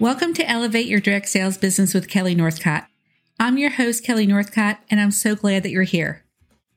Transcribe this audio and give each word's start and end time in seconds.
Welcome 0.00 0.32
to 0.34 0.48
Elevate 0.48 0.86
Your 0.86 1.00
Direct 1.00 1.28
Sales 1.28 1.58
Business 1.58 1.92
with 1.92 2.08
Kelly 2.08 2.36
Northcott. 2.36 2.86
I'm 3.40 3.58
your 3.58 3.70
host, 3.70 4.04
Kelly 4.04 4.28
Northcott, 4.28 4.78
and 4.88 5.00
I'm 5.00 5.10
so 5.10 5.34
glad 5.34 5.64
that 5.64 5.72
you're 5.72 5.82
here. 5.82 6.24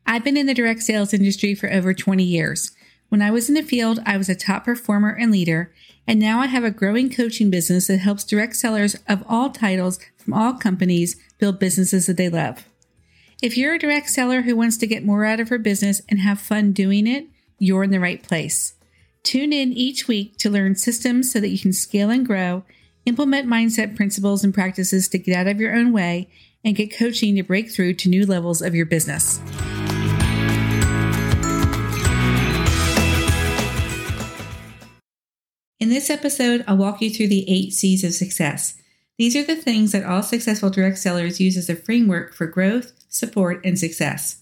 I've 0.07 0.23
been 0.23 0.37
in 0.37 0.47
the 0.47 0.55
direct 0.55 0.81
sales 0.81 1.13
industry 1.13 1.53
for 1.53 1.71
over 1.71 1.93
20 1.93 2.23
years. 2.23 2.71
When 3.09 3.21
I 3.21 3.29
was 3.29 3.47
in 3.47 3.53
the 3.53 3.61
field, 3.61 3.99
I 4.07 4.17
was 4.17 4.27
a 4.27 4.33
top 4.33 4.65
performer 4.65 5.11
and 5.11 5.31
leader, 5.31 5.71
and 6.07 6.19
now 6.19 6.39
I 6.39 6.47
have 6.47 6.63
a 6.63 6.71
growing 6.71 7.11
coaching 7.11 7.51
business 7.51 7.85
that 7.85 7.99
helps 7.99 8.23
direct 8.23 8.55
sellers 8.55 8.95
of 9.07 9.23
all 9.29 9.51
titles 9.51 9.99
from 10.17 10.33
all 10.33 10.55
companies 10.55 11.15
build 11.37 11.59
businesses 11.59 12.07
that 12.07 12.17
they 12.17 12.27
love. 12.27 12.65
If 13.39 13.55
you're 13.55 13.75
a 13.75 13.79
direct 13.79 14.09
seller 14.09 14.41
who 14.41 14.55
wants 14.55 14.77
to 14.77 14.87
get 14.87 15.05
more 15.05 15.25
out 15.25 15.39
of 15.39 15.49
her 15.49 15.59
business 15.59 16.01
and 16.09 16.21
have 16.21 16.41
fun 16.41 16.71
doing 16.71 17.05
it, 17.05 17.27
you're 17.59 17.83
in 17.83 17.91
the 17.91 17.99
right 17.99 18.23
place. 18.23 18.73
Tune 19.21 19.53
in 19.53 19.73
each 19.73 20.07
week 20.07 20.37
to 20.37 20.49
learn 20.49 20.73
systems 20.73 21.31
so 21.31 21.39
that 21.39 21.49
you 21.49 21.59
can 21.59 21.71
scale 21.71 22.09
and 22.09 22.25
grow, 22.25 22.63
implement 23.05 23.47
mindset 23.47 23.95
principles 23.95 24.43
and 24.43 24.53
practices 24.53 25.07
to 25.09 25.17
get 25.17 25.35
out 25.35 25.47
of 25.47 25.59
your 25.59 25.75
own 25.75 25.91
way, 25.91 26.29
and 26.63 26.75
get 26.75 26.95
coaching 26.95 27.35
to 27.35 27.43
break 27.43 27.71
through 27.71 27.95
to 27.95 28.09
new 28.09 28.25
levels 28.25 28.61
of 28.61 28.75
your 28.75 28.85
business. 28.85 29.39
In 35.79 35.89
this 35.89 36.11
episode, 36.11 36.63
I'll 36.67 36.77
walk 36.77 37.01
you 37.01 37.09
through 37.09 37.29
the 37.29 37.45
eight 37.49 37.73
C's 37.73 38.03
of 38.03 38.13
success. 38.13 38.75
These 39.17 39.35
are 39.35 39.43
the 39.43 39.55
things 39.55 39.91
that 39.91 40.05
all 40.05 40.21
successful 40.21 40.69
direct 40.69 40.99
sellers 40.99 41.41
use 41.41 41.57
as 41.57 41.69
a 41.69 41.75
framework 41.75 42.33
for 42.33 42.45
growth, 42.45 42.91
support, 43.09 43.65
and 43.65 43.77
success. 43.77 44.41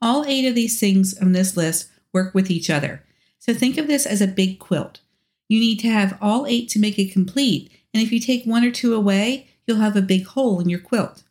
All 0.00 0.24
eight 0.26 0.46
of 0.46 0.54
these 0.54 0.80
things 0.80 1.16
on 1.20 1.32
this 1.32 1.56
list 1.56 1.88
work 2.12 2.34
with 2.34 2.50
each 2.50 2.70
other. 2.70 3.04
So 3.38 3.52
think 3.52 3.76
of 3.76 3.86
this 3.86 4.06
as 4.06 4.22
a 4.22 4.26
big 4.26 4.58
quilt. 4.58 5.00
You 5.48 5.60
need 5.60 5.78
to 5.80 5.88
have 5.88 6.18
all 6.20 6.46
eight 6.46 6.68
to 6.70 6.78
make 6.78 6.98
it 6.98 7.12
complete, 7.12 7.70
and 7.92 8.02
if 8.02 8.12
you 8.12 8.20
take 8.20 8.44
one 8.44 8.64
or 8.64 8.70
two 8.70 8.94
away, 8.94 9.48
you'll 9.66 9.78
have 9.78 9.96
a 9.96 10.02
big 10.02 10.26
hole 10.26 10.60
in 10.60 10.68
your 10.68 10.78
quilt. 10.78 11.22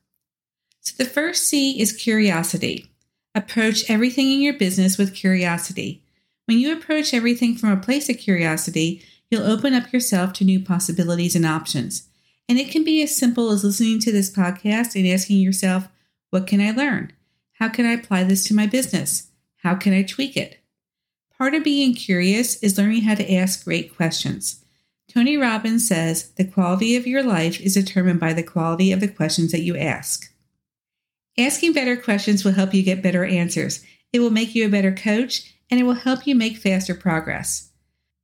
So 0.81 0.95
the 0.97 1.09
first 1.09 1.45
C 1.45 1.80
is 1.80 1.91
curiosity. 1.91 2.89
Approach 3.36 3.89
everything 3.89 4.31
in 4.31 4.41
your 4.41 4.53
business 4.53 4.97
with 4.97 5.14
curiosity. 5.14 6.02
When 6.45 6.59
you 6.59 6.72
approach 6.72 7.14
everything 7.14 7.55
from 7.55 7.72
a 7.72 7.77
place 7.77 8.09
of 8.09 8.17
curiosity, 8.17 9.03
you'll 9.30 9.45
open 9.45 9.73
up 9.73 9.91
yourself 9.91 10.33
to 10.33 10.45
new 10.45 10.59
possibilities 10.59 11.36
and 11.36 11.45
options. 11.45 12.08
And 12.47 12.58
it 12.58 12.71
can 12.71 12.83
be 12.83 13.03
as 13.03 13.16
simple 13.16 13.49
as 13.49 13.64
listening 13.64 13.99
to 13.99 14.11
this 14.11 14.33
podcast 14.33 14.95
and 14.95 15.05
asking 15.08 15.39
yourself, 15.39 15.89
what 16.30 16.47
can 16.47 16.61
I 16.61 16.71
learn? 16.71 17.11
How 17.59 17.69
can 17.69 17.86
I 17.86 17.94
apply 17.94 18.23
this 18.23 18.45
to 18.45 18.53
my 18.53 18.66
business? 18.66 19.30
How 19.64 19.75
can 19.75 19.94
I 19.94 20.03
tweak 20.03 20.38
it? 20.38 20.59
Part 21.38 21.53
of 21.53 21.64
being 21.64 21.94
curious 21.94 22.61
is 22.64 22.77
learning 22.77 23.02
how 23.02 23.16
to 23.16 23.33
ask 23.33 23.66
great 23.66 23.95
questions. 23.95 24.64
Tony 25.13 25.38
Robbins 25.38 25.88
says 25.88 26.31
the 26.31 26.45
quality 26.45 26.95
of 26.95 27.08
your 27.08 27.23
life 27.23 27.61
is 27.61 27.75
determined 27.75 28.19
by 28.19 28.33
the 28.33 28.44
quality 28.44 28.91
of 28.91 29.00
the 29.00 29.08
questions 29.08 29.52
that 29.52 29.61
you 29.61 29.77
ask. 29.77 30.33
Asking 31.38 31.72
better 31.72 31.95
questions 31.95 32.44
will 32.44 32.53
help 32.53 32.73
you 32.73 32.83
get 32.83 33.03
better 33.03 33.23
answers. 33.23 33.83
It 34.11 34.19
will 34.19 34.31
make 34.31 34.53
you 34.53 34.66
a 34.66 34.69
better 34.69 34.91
coach 34.91 35.53
and 35.69 35.80
it 35.80 35.83
will 35.83 35.94
help 35.94 36.27
you 36.27 36.36
make 36.36 36.58
faster 36.58 36.94
progress. 36.94 37.69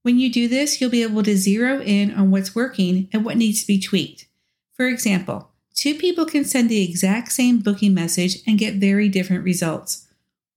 When 0.01 0.19
you 0.19 0.31
do 0.31 0.47
this, 0.47 0.81
you'll 0.81 0.89
be 0.89 1.03
able 1.03 1.23
to 1.23 1.37
zero 1.37 1.81
in 1.81 2.11
on 2.11 2.31
what's 2.31 2.55
working 2.55 3.07
and 3.13 3.23
what 3.23 3.37
needs 3.37 3.61
to 3.61 3.67
be 3.67 3.79
tweaked. 3.79 4.25
For 4.73 4.87
example, 4.87 5.51
two 5.73 5.95
people 5.95 6.25
can 6.25 6.43
send 6.43 6.69
the 6.69 6.83
exact 6.83 7.31
same 7.31 7.59
booking 7.59 7.93
message 7.93 8.39
and 8.45 8.59
get 8.59 8.75
very 8.75 9.07
different 9.07 9.45
results. 9.45 10.07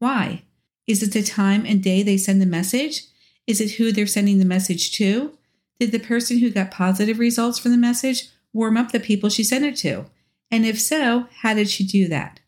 Why? 0.00 0.42
Is 0.86 1.02
it 1.02 1.12
the 1.12 1.22
time 1.22 1.64
and 1.64 1.82
day 1.82 2.02
they 2.02 2.16
send 2.16 2.40
the 2.40 2.46
message? 2.46 3.02
Is 3.46 3.60
it 3.60 3.72
who 3.72 3.92
they're 3.92 4.06
sending 4.06 4.38
the 4.38 4.44
message 4.44 4.92
to? 4.96 5.36
Did 5.78 5.92
the 5.92 5.98
person 5.98 6.38
who 6.38 6.50
got 6.50 6.70
positive 6.70 7.18
results 7.18 7.58
from 7.58 7.70
the 7.70 7.76
message 7.76 8.30
warm 8.52 8.76
up 8.76 8.92
the 8.92 9.00
people 9.00 9.28
she 9.28 9.44
sent 9.44 9.64
it 9.64 9.76
to? 9.76 10.06
And 10.50 10.64
if 10.64 10.80
so, 10.80 11.26
how 11.42 11.54
did 11.54 11.68
she 11.68 11.84
do 11.84 12.08
that? 12.08 12.40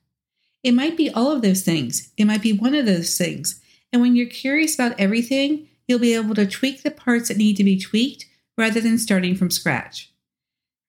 It 0.62 0.72
might 0.72 0.97
be 0.97 1.10
all 1.10 1.30
of 1.30 1.42
those 1.42 1.62
things. 1.62 2.12
It 2.16 2.25
might 2.25 2.42
be 2.42 2.52
one 2.52 2.75
of 2.75 2.86
those 2.86 3.16
things. 3.16 3.60
And 3.92 4.02
when 4.02 4.16
you're 4.16 4.26
curious 4.26 4.75
about 4.75 4.98
everything, 4.98 5.69
you'll 5.86 5.98
be 5.98 6.14
able 6.14 6.34
to 6.34 6.47
tweak 6.47 6.82
the 6.82 6.91
parts 6.91 7.28
that 7.28 7.36
need 7.36 7.56
to 7.56 7.64
be 7.64 7.78
tweaked 7.78 8.26
rather 8.56 8.80
than 8.80 8.98
starting 8.98 9.34
from 9.34 9.50
scratch. 9.50 10.12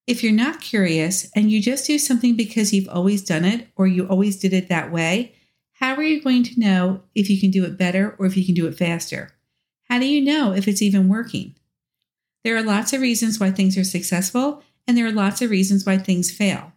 If 0.08 0.24
you're 0.24 0.34
not 0.34 0.62
curious 0.62 1.30
and 1.36 1.52
you 1.52 1.62
just 1.62 1.86
do 1.86 2.00
something 2.00 2.36
because 2.36 2.74
you've 2.74 2.90
always 2.90 3.22
done 3.24 3.46
it 3.46 3.68
or 3.76 3.86
you 3.86 4.08
always 4.08 4.38
did 4.38 4.54
it 4.54 4.68
that 4.70 4.92
way, 4.92 5.36
how 5.74 5.96
are 5.96 6.04
you 6.04 6.22
going 6.22 6.44
to 6.44 6.60
know 6.60 7.04
if 7.14 7.30
you 7.30 7.40
can 7.40 7.52
do 7.52 7.64
it 7.64 7.78
better 7.78 8.16
or 8.18 8.26
if 8.26 8.36
you 8.36 8.46
can 8.46 8.56
do 8.56 8.68
it 8.68 8.78
faster? 8.78 9.32
How 9.84 10.00
do 10.00 10.08
you 10.08 10.22
know 10.22 10.52
if 10.52 10.68
it's 10.68 10.82
even 10.82 11.08
working? 11.10 11.56
There 12.44 12.56
are 12.56 12.64
lots 12.64 12.94
of 12.94 13.02
reasons 13.02 13.40
why 13.40 13.52
things 13.52 13.78
are 13.78 13.84
successful, 13.84 14.64
and 14.88 14.98
there 14.98 15.06
are 15.06 15.12
lots 15.12 15.42
of 15.42 15.50
reasons 15.50 15.86
why 15.86 15.98
things 15.98 16.32
fail. 16.32 16.74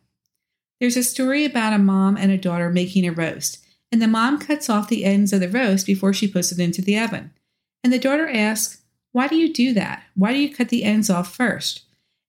There's 0.80 0.96
a 0.96 1.02
story 1.02 1.44
about 1.44 1.72
a 1.72 1.78
mom 1.78 2.16
and 2.16 2.32
a 2.32 2.36
daughter 2.36 2.68
making 2.68 3.06
a 3.06 3.12
roast, 3.12 3.58
and 3.92 4.02
the 4.02 4.08
mom 4.08 4.38
cuts 4.38 4.68
off 4.68 4.88
the 4.88 5.04
ends 5.04 5.32
of 5.32 5.40
the 5.40 5.48
roast 5.48 5.86
before 5.86 6.12
she 6.12 6.26
puts 6.26 6.50
it 6.50 6.58
into 6.58 6.82
the 6.82 6.98
oven. 6.98 7.32
And 7.84 7.92
the 7.92 7.98
daughter 7.98 8.28
asks, 8.28 8.82
Why 9.12 9.28
do 9.28 9.36
you 9.36 9.52
do 9.52 9.72
that? 9.74 10.02
Why 10.14 10.32
do 10.32 10.38
you 10.38 10.54
cut 10.54 10.70
the 10.70 10.84
ends 10.84 11.10
off 11.10 11.34
first? 11.34 11.82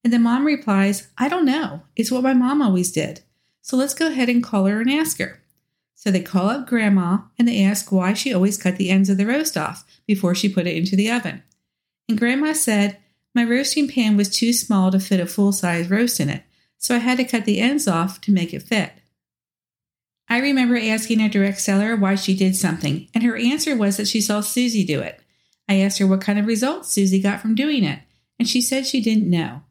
And 0.03 0.11
the 0.11 0.19
mom 0.19 0.45
replies, 0.45 1.07
I 1.17 1.29
don't 1.29 1.45
know. 1.45 1.83
It's 1.95 2.11
what 2.11 2.23
my 2.23 2.33
mom 2.33 2.61
always 2.61 2.91
did. 2.91 3.21
So 3.61 3.77
let's 3.77 3.93
go 3.93 4.07
ahead 4.07 4.29
and 4.29 4.43
call 4.43 4.65
her 4.65 4.81
and 4.81 4.91
ask 4.91 5.19
her. 5.19 5.39
So 5.95 6.11
they 6.11 6.21
call 6.21 6.49
up 6.49 6.67
grandma 6.67 7.19
and 7.39 7.47
they 7.47 7.63
ask 7.63 7.91
why 7.91 8.13
she 8.13 8.33
always 8.33 8.57
cut 8.57 8.75
the 8.75 8.89
ends 8.89 9.09
of 9.09 9.17
the 9.17 9.25
roast 9.25 9.55
off 9.55 9.85
before 10.05 10.35
she 10.35 10.49
put 10.49 10.67
it 10.67 10.75
into 10.75 10.97
the 10.97 11.09
oven. 11.09 11.43
And 12.09 12.17
grandma 12.17 12.51
said, 12.51 12.97
My 13.35 13.43
roasting 13.43 13.87
pan 13.87 14.15
was 14.15 14.29
too 14.29 14.53
small 14.53 14.91
to 14.91 14.99
fit 14.99 15.19
a 15.19 15.25
full 15.25 15.51
size 15.51 15.89
roast 15.89 16.19
in 16.19 16.29
it, 16.29 16.43
so 16.77 16.95
I 16.95 16.99
had 16.99 17.17
to 17.17 17.23
cut 17.23 17.45
the 17.45 17.59
ends 17.59 17.87
off 17.87 18.21
to 18.21 18.31
make 18.31 18.53
it 18.53 18.63
fit. 18.63 18.91
I 20.29 20.39
remember 20.39 20.77
asking 20.77 21.21
a 21.21 21.29
direct 21.29 21.59
seller 21.59 21.95
why 21.95 22.15
she 22.15 22.35
did 22.35 22.55
something, 22.55 23.07
and 23.13 23.23
her 23.23 23.35
answer 23.35 23.75
was 23.75 23.97
that 23.97 24.07
she 24.07 24.21
saw 24.21 24.41
Susie 24.41 24.85
do 24.85 24.99
it. 24.99 25.19
I 25.67 25.79
asked 25.79 25.99
her 25.99 26.07
what 26.07 26.21
kind 26.21 26.39
of 26.39 26.45
results 26.45 26.89
Susie 26.89 27.21
got 27.21 27.41
from 27.41 27.55
doing 27.55 27.83
it, 27.83 27.99
and 28.37 28.47
she 28.47 28.61
said 28.61 28.85
she 28.85 29.01
didn't 29.01 29.29
know. 29.29 29.63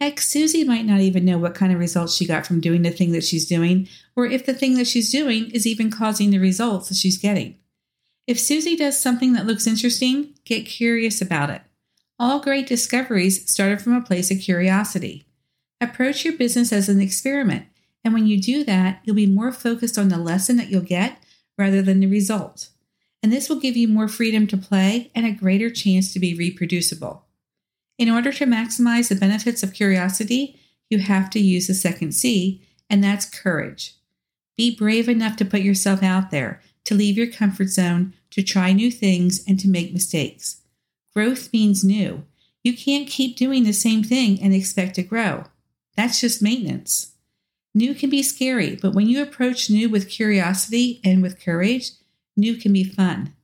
Heck, 0.00 0.20
Susie 0.20 0.62
might 0.62 0.86
not 0.86 1.00
even 1.00 1.24
know 1.24 1.38
what 1.38 1.56
kind 1.56 1.72
of 1.72 1.80
results 1.80 2.14
she 2.14 2.26
got 2.26 2.46
from 2.46 2.60
doing 2.60 2.82
the 2.82 2.90
thing 2.90 3.12
that 3.12 3.24
she's 3.24 3.46
doing, 3.46 3.88
or 4.14 4.26
if 4.26 4.46
the 4.46 4.54
thing 4.54 4.74
that 4.74 4.86
she's 4.86 5.10
doing 5.10 5.50
is 5.50 5.66
even 5.66 5.90
causing 5.90 6.30
the 6.30 6.38
results 6.38 6.88
that 6.88 6.96
she's 6.96 7.18
getting. 7.18 7.56
If 8.26 8.38
Susie 8.38 8.76
does 8.76 8.98
something 8.98 9.32
that 9.32 9.46
looks 9.46 9.66
interesting, 9.66 10.34
get 10.44 10.66
curious 10.66 11.20
about 11.20 11.50
it. 11.50 11.62
All 12.18 12.40
great 12.40 12.66
discoveries 12.66 13.48
started 13.50 13.80
from 13.80 13.92
a 13.94 14.02
place 14.02 14.30
of 14.30 14.40
curiosity. 14.40 15.26
Approach 15.80 16.24
your 16.24 16.36
business 16.36 16.72
as 16.72 16.88
an 16.88 17.00
experiment, 17.00 17.66
and 18.04 18.12
when 18.12 18.26
you 18.26 18.40
do 18.40 18.64
that, 18.64 19.00
you'll 19.04 19.14
be 19.14 19.26
more 19.26 19.52
focused 19.52 19.96
on 19.96 20.08
the 20.08 20.18
lesson 20.18 20.56
that 20.56 20.68
you'll 20.68 20.80
get 20.80 21.22
rather 21.56 21.82
than 21.82 22.00
the 22.00 22.06
result 22.06 22.70
and 23.22 23.32
this 23.32 23.48
will 23.48 23.60
give 23.60 23.76
you 23.76 23.88
more 23.88 24.08
freedom 24.08 24.46
to 24.46 24.56
play 24.56 25.10
and 25.14 25.26
a 25.26 25.32
greater 25.32 25.70
chance 25.70 26.12
to 26.12 26.20
be 26.20 26.34
reproducible. 26.34 27.24
In 27.98 28.08
order 28.08 28.32
to 28.32 28.46
maximize 28.46 29.08
the 29.08 29.16
benefits 29.16 29.62
of 29.62 29.74
curiosity, 29.74 30.58
you 30.88 30.98
have 31.00 31.28
to 31.30 31.40
use 31.40 31.66
the 31.66 31.74
second 31.74 32.12
C, 32.12 32.62
and 32.88 33.02
that's 33.02 33.26
courage. 33.26 33.94
Be 34.56 34.74
brave 34.74 35.08
enough 35.08 35.36
to 35.36 35.44
put 35.44 35.60
yourself 35.60 36.02
out 36.02 36.30
there, 36.30 36.62
to 36.84 36.94
leave 36.94 37.18
your 37.18 37.30
comfort 37.30 37.68
zone, 37.68 38.14
to 38.30 38.42
try 38.42 38.72
new 38.72 38.90
things, 38.90 39.44
and 39.46 39.58
to 39.60 39.68
make 39.68 39.92
mistakes. 39.92 40.62
Growth 41.18 41.52
means 41.52 41.82
new. 41.82 42.22
You 42.62 42.76
can't 42.76 43.08
keep 43.08 43.36
doing 43.36 43.64
the 43.64 43.72
same 43.72 44.04
thing 44.04 44.40
and 44.40 44.54
expect 44.54 44.94
to 44.94 45.02
grow. 45.02 45.46
That's 45.96 46.20
just 46.20 46.40
maintenance. 46.40 47.16
New 47.74 47.92
can 47.92 48.08
be 48.08 48.22
scary, 48.22 48.78
but 48.80 48.94
when 48.94 49.08
you 49.08 49.20
approach 49.20 49.68
new 49.68 49.88
with 49.88 50.08
curiosity 50.08 51.00
and 51.02 51.20
with 51.20 51.44
courage, 51.44 51.90
New 52.36 52.54
can 52.54 52.72
be 52.72 52.84
fun. 52.84 53.34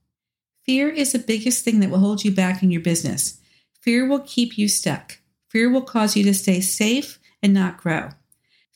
Fear 0.64 0.90
is 0.90 1.10
the 1.10 1.18
biggest 1.18 1.64
thing 1.64 1.80
that 1.80 1.90
will 1.90 1.98
hold 1.98 2.22
you 2.22 2.30
back 2.30 2.62
in 2.62 2.70
your 2.70 2.80
business. 2.80 3.40
Fear 3.80 4.06
will 4.06 4.20
keep 4.20 4.56
you 4.56 4.68
stuck. 4.68 5.18
Fear 5.48 5.68
will 5.68 5.82
cause 5.82 6.16
you 6.16 6.22
to 6.22 6.32
stay 6.32 6.60
safe 6.60 7.18
and 7.42 7.52
not 7.52 7.78
grow. 7.78 8.10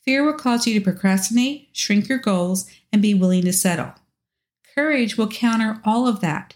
Fear 0.03 0.25
will 0.25 0.33
cause 0.33 0.67
you 0.67 0.77
to 0.77 0.83
procrastinate, 0.83 1.69
shrink 1.71 2.09
your 2.09 2.19
goals, 2.19 2.69
and 2.91 3.01
be 3.01 3.13
willing 3.13 3.45
to 3.45 3.53
settle. 3.53 3.93
Courage 4.75 5.17
will 5.17 5.29
counter 5.29 5.79
all 5.85 6.05
of 6.05 6.19
that. 6.19 6.55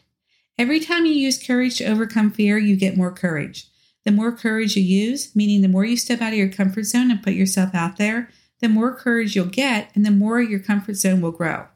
Every 0.57 0.79
time 0.79 1.05
you 1.05 1.13
use 1.13 1.43
courage 1.43 1.77
to 1.77 1.85
overcome 1.85 2.31
fear, 2.31 2.57
you 2.57 2.75
get 2.75 2.95
more 2.95 3.11
courage. 3.11 3.67
The 4.05 4.11
more 4.11 4.31
courage 4.31 4.75
you 4.75 4.83
use, 4.83 5.35
meaning 5.35 5.61
the 5.61 5.67
more 5.67 5.85
you 5.85 5.97
step 5.97 6.21
out 6.21 6.33
of 6.33 6.37
your 6.37 6.49
comfort 6.49 6.83
zone 6.83 7.09
and 7.09 7.23
put 7.23 7.33
yourself 7.33 7.73
out 7.73 7.97
there, 7.97 8.29
the 8.59 8.69
more 8.69 8.95
courage 8.95 9.35
you'll 9.35 9.45
get 9.45 9.89
and 9.95 10.05
the 10.05 10.11
more 10.11 10.41
your 10.41 10.59
comfort 10.59 10.95
zone 10.95 11.21
will 11.21 11.31
grow. 11.31 11.67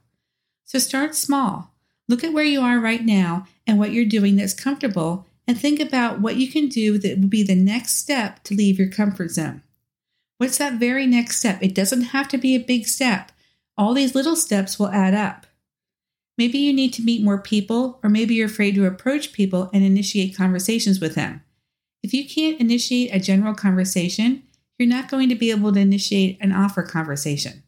So 0.65 0.79
start 0.79 1.15
small. 1.15 1.73
Look 2.07 2.23
at 2.23 2.33
where 2.33 2.43
you 2.43 2.61
are 2.61 2.79
right 2.79 3.03
now 3.03 3.47
and 3.65 3.79
what 3.79 3.91
you're 3.91 4.05
doing 4.05 4.35
that's 4.35 4.53
comfortable, 4.53 5.25
and 5.47 5.59
think 5.59 5.79
about 5.79 6.19
what 6.19 6.35
you 6.35 6.51
can 6.51 6.67
do 6.67 6.97
that 6.97 7.19
will 7.19 7.27
be 7.27 7.43
the 7.43 7.55
next 7.55 7.97
step 7.97 8.43
to 8.43 8.53
leave 8.53 8.77
your 8.77 8.89
comfort 8.89 9.31
zone. 9.31 9.63
What's 10.37 10.57
that 10.57 10.73
very 10.73 11.07
next 11.07 11.37
step? 11.37 11.59
It 11.61 11.73
doesn't 11.73 12.01
have 12.01 12.27
to 12.29 12.37
be 12.37 12.55
a 12.55 12.59
big 12.59 12.85
step. 12.85 13.31
All 13.77 13.93
these 13.93 14.13
little 14.13 14.35
steps 14.35 14.77
will 14.77 14.89
add 14.89 15.13
up. 15.13 15.47
Maybe 16.37 16.59
you 16.59 16.71
need 16.71 16.93
to 16.93 17.01
meet 17.01 17.23
more 17.23 17.39
people, 17.39 17.99
or 18.03 18.09
maybe 18.09 18.35
you're 18.35 18.47
afraid 18.47 18.75
to 18.75 18.85
approach 18.85 19.33
people 19.33 19.69
and 19.73 19.83
initiate 19.83 20.35
conversations 20.35 20.99
with 20.99 21.15
them. 21.15 21.41
If 22.03 22.13
you 22.13 22.27
can't 22.27 22.59
initiate 22.59 23.13
a 23.13 23.19
general 23.19 23.55
conversation, 23.55 24.43
you're 24.77 24.87
not 24.87 25.09
going 25.09 25.29
to 25.29 25.35
be 25.35 25.49
able 25.49 25.73
to 25.73 25.79
initiate 25.79 26.37
an 26.39 26.51
offer 26.51 26.83
conversation. 26.83 27.63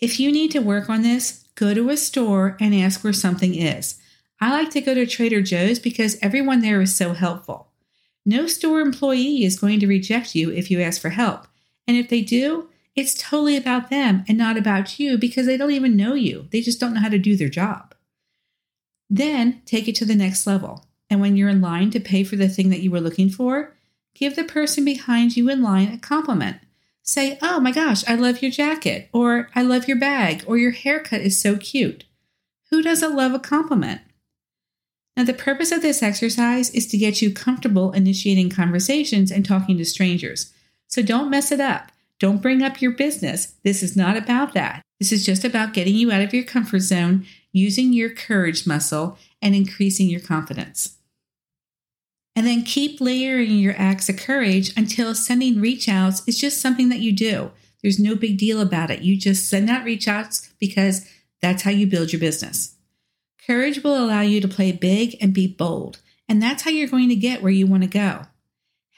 If 0.00 0.18
you 0.18 0.32
need 0.32 0.50
to 0.52 0.60
work 0.60 0.88
on 0.88 1.02
this, 1.02 1.44
go 1.54 1.74
to 1.74 1.90
a 1.90 1.96
store 1.96 2.56
and 2.60 2.74
ask 2.74 3.04
where 3.04 3.12
something 3.12 3.54
is. 3.54 3.98
I 4.40 4.50
like 4.50 4.70
to 4.70 4.80
go 4.80 4.94
to 4.94 5.06
Trader 5.06 5.42
Joe's 5.42 5.78
because 5.78 6.18
everyone 6.20 6.60
there 6.60 6.80
is 6.80 6.94
so 6.94 7.12
helpful. 7.12 7.68
No 8.24 8.46
store 8.46 8.80
employee 8.80 9.44
is 9.44 9.58
going 9.58 9.80
to 9.80 9.86
reject 9.86 10.34
you 10.34 10.50
if 10.50 10.70
you 10.70 10.80
ask 10.80 11.00
for 11.00 11.10
help. 11.10 11.46
And 11.86 11.96
if 11.96 12.08
they 12.08 12.22
do, 12.22 12.68
it's 12.96 13.14
totally 13.14 13.56
about 13.56 13.90
them 13.90 14.24
and 14.26 14.38
not 14.38 14.56
about 14.56 14.98
you 14.98 15.18
because 15.18 15.46
they 15.46 15.58
don't 15.58 15.70
even 15.70 15.96
know 15.96 16.14
you. 16.14 16.48
They 16.50 16.62
just 16.62 16.80
don't 16.80 16.94
know 16.94 17.00
how 17.00 17.10
to 17.10 17.18
do 17.18 17.36
their 17.36 17.50
job. 17.50 17.94
Then 19.10 19.60
take 19.66 19.86
it 19.86 19.94
to 19.96 20.06
the 20.06 20.14
next 20.14 20.46
level. 20.46 20.86
And 21.10 21.20
when 21.20 21.36
you're 21.36 21.50
in 21.50 21.60
line 21.60 21.90
to 21.90 22.00
pay 22.00 22.24
for 22.24 22.36
the 22.36 22.48
thing 22.48 22.70
that 22.70 22.80
you 22.80 22.90
were 22.90 23.00
looking 23.00 23.28
for, 23.28 23.76
give 24.14 24.34
the 24.34 24.44
person 24.44 24.84
behind 24.84 25.36
you 25.36 25.48
in 25.50 25.62
line 25.62 25.92
a 25.92 25.98
compliment. 25.98 26.56
Say, 27.02 27.38
Oh 27.40 27.60
my 27.60 27.70
gosh, 27.70 28.02
I 28.08 28.16
love 28.16 28.42
your 28.42 28.50
jacket, 28.50 29.08
or 29.12 29.48
I 29.54 29.62
love 29.62 29.86
your 29.86 29.98
bag, 29.98 30.42
or 30.46 30.58
your 30.58 30.72
haircut 30.72 31.20
is 31.20 31.40
so 31.40 31.56
cute. 31.56 32.04
Who 32.70 32.82
doesn't 32.82 33.14
love 33.14 33.32
a 33.32 33.38
compliment? 33.38 34.00
Now, 35.16 35.24
the 35.24 35.32
purpose 35.32 35.70
of 35.70 35.82
this 35.82 36.02
exercise 36.02 36.70
is 36.70 36.86
to 36.88 36.98
get 36.98 37.22
you 37.22 37.32
comfortable 37.32 37.92
initiating 37.92 38.50
conversations 38.50 39.30
and 39.30 39.46
talking 39.46 39.78
to 39.78 39.84
strangers. 39.84 40.52
So 40.88 41.00
don't 41.00 41.30
mess 41.30 41.52
it 41.52 41.60
up. 41.60 41.92
Don't 42.18 42.42
bring 42.42 42.62
up 42.62 42.80
your 42.80 42.92
business. 42.92 43.54
This 43.62 43.82
is 43.82 43.96
not 43.96 44.16
about 44.16 44.54
that. 44.54 44.82
This 44.98 45.12
is 45.12 45.26
just 45.26 45.44
about 45.44 45.74
getting 45.74 45.94
you 45.94 46.10
out 46.10 46.22
of 46.22 46.32
your 46.32 46.44
comfort 46.44 46.80
zone, 46.80 47.26
using 47.52 47.92
your 47.92 48.10
courage 48.10 48.66
muscle, 48.66 49.18
and 49.42 49.54
increasing 49.54 50.08
your 50.08 50.20
confidence. 50.20 50.96
And 52.34 52.46
then 52.46 52.64
keep 52.64 53.00
layering 53.00 53.52
your 53.52 53.74
acts 53.78 54.08
of 54.08 54.16
courage 54.16 54.72
until 54.76 55.14
sending 55.14 55.60
reach 55.60 55.88
outs 55.88 56.22
is 56.26 56.38
just 56.38 56.60
something 56.60 56.88
that 56.90 57.00
you 57.00 57.12
do. 57.12 57.50
There's 57.82 57.98
no 57.98 58.14
big 58.14 58.38
deal 58.38 58.60
about 58.60 58.90
it. 58.90 59.02
You 59.02 59.18
just 59.18 59.48
send 59.48 59.70
out 59.70 59.84
reach 59.84 60.08
outs 60.08 60.52
because 60.58 61.08
that's 61.40 61.62
how 61.62 61.70
you 61.70 61.86
build 61.86 62.12
your 62.12 62.20
business. 62.20 62.76
Courage 63.46 63.84
will 63.84 63.96
allow 63.96 64.22
you 64.22 64.40
to 64.40 64.48
play 64.48 64.72
big 64.72 65.16
and 65.20 65.32
be 65.32 65.46
bold, 65.46 66.00
and 66.28 66.42
that's 66.42 66.64
how 66.64 66.70
you're 66.70 66.88
going 66.88 67.08
to 67.10 67.14
get 67.14 67.42
where 67.42 67.52
you 67.52 67.66
want 67.66 67.84
to 67.84 67.88
go. 67.88 68.22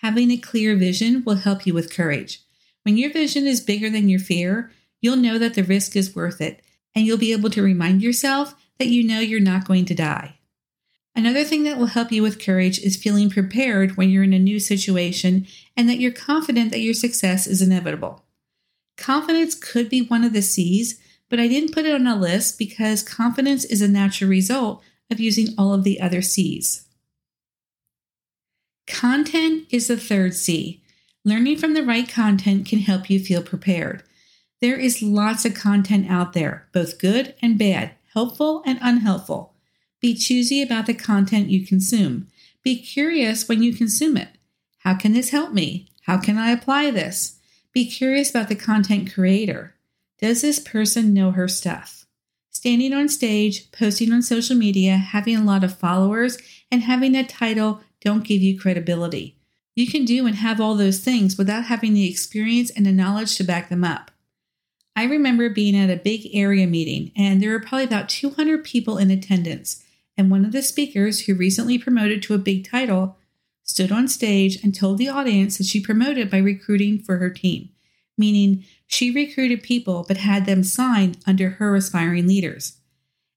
Having 0.00 0.30
a 0.30 0.36
clear 0.36 0.74
vision 0.76 1.22
will 1.24 1.36
help 1.36 1.66
you 1.66 1.74
with 1.74 1.92
courage. 1.92 2.42
When 2.88 2.96
your 2.96 3.12
vision 3.12 3.46
is 3.46 3.60
bigger 3.60 3.90
than 3.90 4.08
your 4.08 4.18
fear, 4.18 4.72
you'll 5.02 5.16
know 5.16 5.36
that 5.36 5.52
the 5.52 5.62
risk 5.62 5.94
is 5.94 6.16
worth 6.16 6.40
it, 6.40 6.62
and 6.94 7.04
you'll 7.04 7.18
be 7.18 7.32
able 7.32 7.50
to 7.50 7.62
remind 7.62 8.00
yourself 8.00 8.54
that 8.78 8.88
you 8.88 9.06
know 9.06 9.20
you're 9.20 9.40
not 9.40 9.66
going 9.66 9.84
to 9.84 9.94
die. 9.94 10.38
Another 11.14 11.44
thing 11.44 11.64
that 11.64 11.76
will 11.76 11.88
help 11.88 12.10
you 12.10 12.22
with 12.22 12.42
courage 12.42 12.78
is 12.78 12.96
feeling 12.96 13.28
prepared 13.28 13.98
when 13.98 14.08
you're 14.08 14.22
in 14.22 14.32
a 14.32 14.38
new 14.38 14.58
situation 14.58 15.46
and 15.76 15.86
that 15.86 15.98
you're 15.98 16.10
confident 16.10 16.70
that 16.70 16.80
your 16.80 16.94
success 16.94 17.46
is 17.46 17.60
inevitable. 17.60 18.24
Confidence 18.96 19.54
could 19.54 19.90
be 19.90 20.00
one 20.00 20.24
of 20.24 20.32
the 20.32 20.40
C's, 20.40 20.98
but 21.28 21.38
I 21.38 21.46
didn't 21.46 21.74
put 21.74 21.84
it 21.84 21.94
on 21.94 22.06
a 22.06 22.16
list 22.16 22.58
because 22.58 23.02
confidence 23.02 23.66
is 23.66 23.82
a 23.82 23.88
natural 23.88 24.30
result 24.30 24.82
of 25.10 25.20
using 25.20 25.48
all 25.58 25.74
of 25.74 25.84
the 25.84 26.00
other 26.00 26.22
C's. 26.22 26.88
Content 28.86 29.66
is 29.68 29.88
the 29.88 29.98
third 29.98 30.32
C. 30.32 30.82
Learning 31.24 31.58
from 31.58 31.74
the 31.74 31.82
right 31.82 32.08
content 32.08 32.66
can 32.66 32.78
help 32.78 33.10
you 33.10 33.18
feel 33.18 33.42
prepared. 33.42 34.02
There 34.60 34.76
is 34.76 35.02
lots 35.02 35.44
of 35.44 35.54
content 35.54 36.10
out 36.10 36.32
there, 36.32 36.68
both 36.72 36.98
good 36.98 37.34
and 37.42 37.58
bad, 37.58 37.92
helpful 38.14 38.62
and 38.66 38.78
unhelpful. 38.80 39.54
Be 40.00 40.14
choosy 40.14 40.62
about 40.62 40.86
the 40.86 40.94
content 40.94 41.48
you 41.48 41.66
consume. 41.66 42.28
Be 42.62 42.80
curious 42.80 43.48
when 43.48 43.62
you 43.62 43.72
consume 43.72 44.16
it. 44.16 44.30
How 44.78 44.94
can 44.94 45.12
this 45.12 45.30
help 45.30 45.52
me? 45.52 45.90
How 46.02 46.18
can 46.18 46.38
I 46.38 46.50
apply 46.50 46.90
this? 46.90 47.38
Be 47.72 47.86
curious 47.86 48.30
about 48.30 48.48
the 48.48 48.56
content 48.56 49.12
creator. 49.12 49.74
Does 50.20 50.42
this 50.42 50.58
person 50.58 51.14
know 51.14 51.32
her 51.32 51.48
stuff? 51.48 52.06
Standing 52.50 52.92
on 52.92 53.08
stage, 53.08 53.70
posting 53.70 54.12
on 54.12 54.22
social 54.22 54.56
media, 54.56 54.96
having 54.96 55.36
a 55.36 55.44
lot 55.44 55.62
of 55.62 55.78
followers, 55.78 56.38
and 56.72 56.82
having 56.82 57.14
a 57.14 57.24
title 57.24 57.80
don't 58.00 58.24
give 58.24 58.42
you 58.42 58.58
credibility. 58.58 59.37
You 59.78 59.86
can 59.86 60.04
do 60.04 60.26
and 60.26 60.34
have 60.34 60.60
all 60.60 60.74
those 60.74 60.98
things 60.98 61.38
without 61.38 61.66
having 61.66 61.94
the 61.94 62.10
experience 62.10 62.68
and 62.68 62.84
the 62.84 62.90
knowledge 62.90 63.36
to 63.36 63.44
back 63.44 63.68
them 63.68 63.84
up. 63.84 64.10
I 64.96 65.04
remember 65.04 65.48
being 65.48 65.76
at 65.76 65.88
a 65.88 65.94
big 65.94 66.28
area 66.32 66.66
meeting, 66.66 67.12
and 67.14 67.40
there 67.40 67.52
were 67.52 67.60
probably 67.60 67.84
about 67.84 68.08
200 68.08 68.64
people 68.64 68.98
in 68.98 69.12
attendance. 69.12 69.84
And 70.16 70.32
one 70.32 70.44
of 70.44 70.50
the 70.50 70.62
speakers, 70.62 71.26
who 71.26 71.34
recently 71.36 71.78
promoted 71.78 72.24
to 72.24 72.34
a 72.34 72.38
big 72.38 72.68
title, 72.68 73.18
stood 73.62 73.92
on 73.92 74.08
stage 74.08 74.60
and 74.64 74.74
told 74.74 74.98
the 74.98 75.08
audience 75.08 75.58
that 75.58 75.66
she 75.68 75.80
promoted 75.80 76.28
by 76.28 76.38
recruiting 76.38 76.98
for 76.98 77.18
her 77.18 77.30
team, 77.30 77.68
meaning 78.16 78.64
she 78.88 79.12
recruited 79.12 79.62
people 79.62 80.04
but 80.08 80.16
had 80.16 80.44
them 80.44 80.64
signed 80.64 81.18
under 81.24 81.50
her 81.50 81.76
aspiring 81.76 82.26
leaders. 82.26 82.78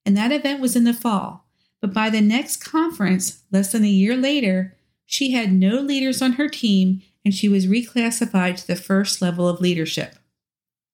And 0.07 0.17
that 0.17 0.31
event 0.31 0.59
was 0.59 0.75
in 0.75 0.85
the 0.85 0.91
fall. 0.91 1.45
But 1.81 1.93
by 1.93 2.09
the 2.09 2.19
next 2.19 2.65
conference, 2.65 3.43
less 3.51 3.71
than 3.71 3.83
a 3.83 3.87
year 3.87 4.17
later, 4.17 4.75
she 5.11 5.31
had 5.31 5.51
no 5.51 5.81
leaders 5.81 6.21
on 6.21 6.33
her 6.33 6.47
team 6.47 7.01
and 7.25 7.33
she 7.33 7.49
was 7.49 7.67
reclassified 7.67 8.55
to 8.55 8.65
the 8.65 8.77
first 8.77 9.21
level 9.21 9.47
of 9.47 9.59
leadership. 9.59 10.15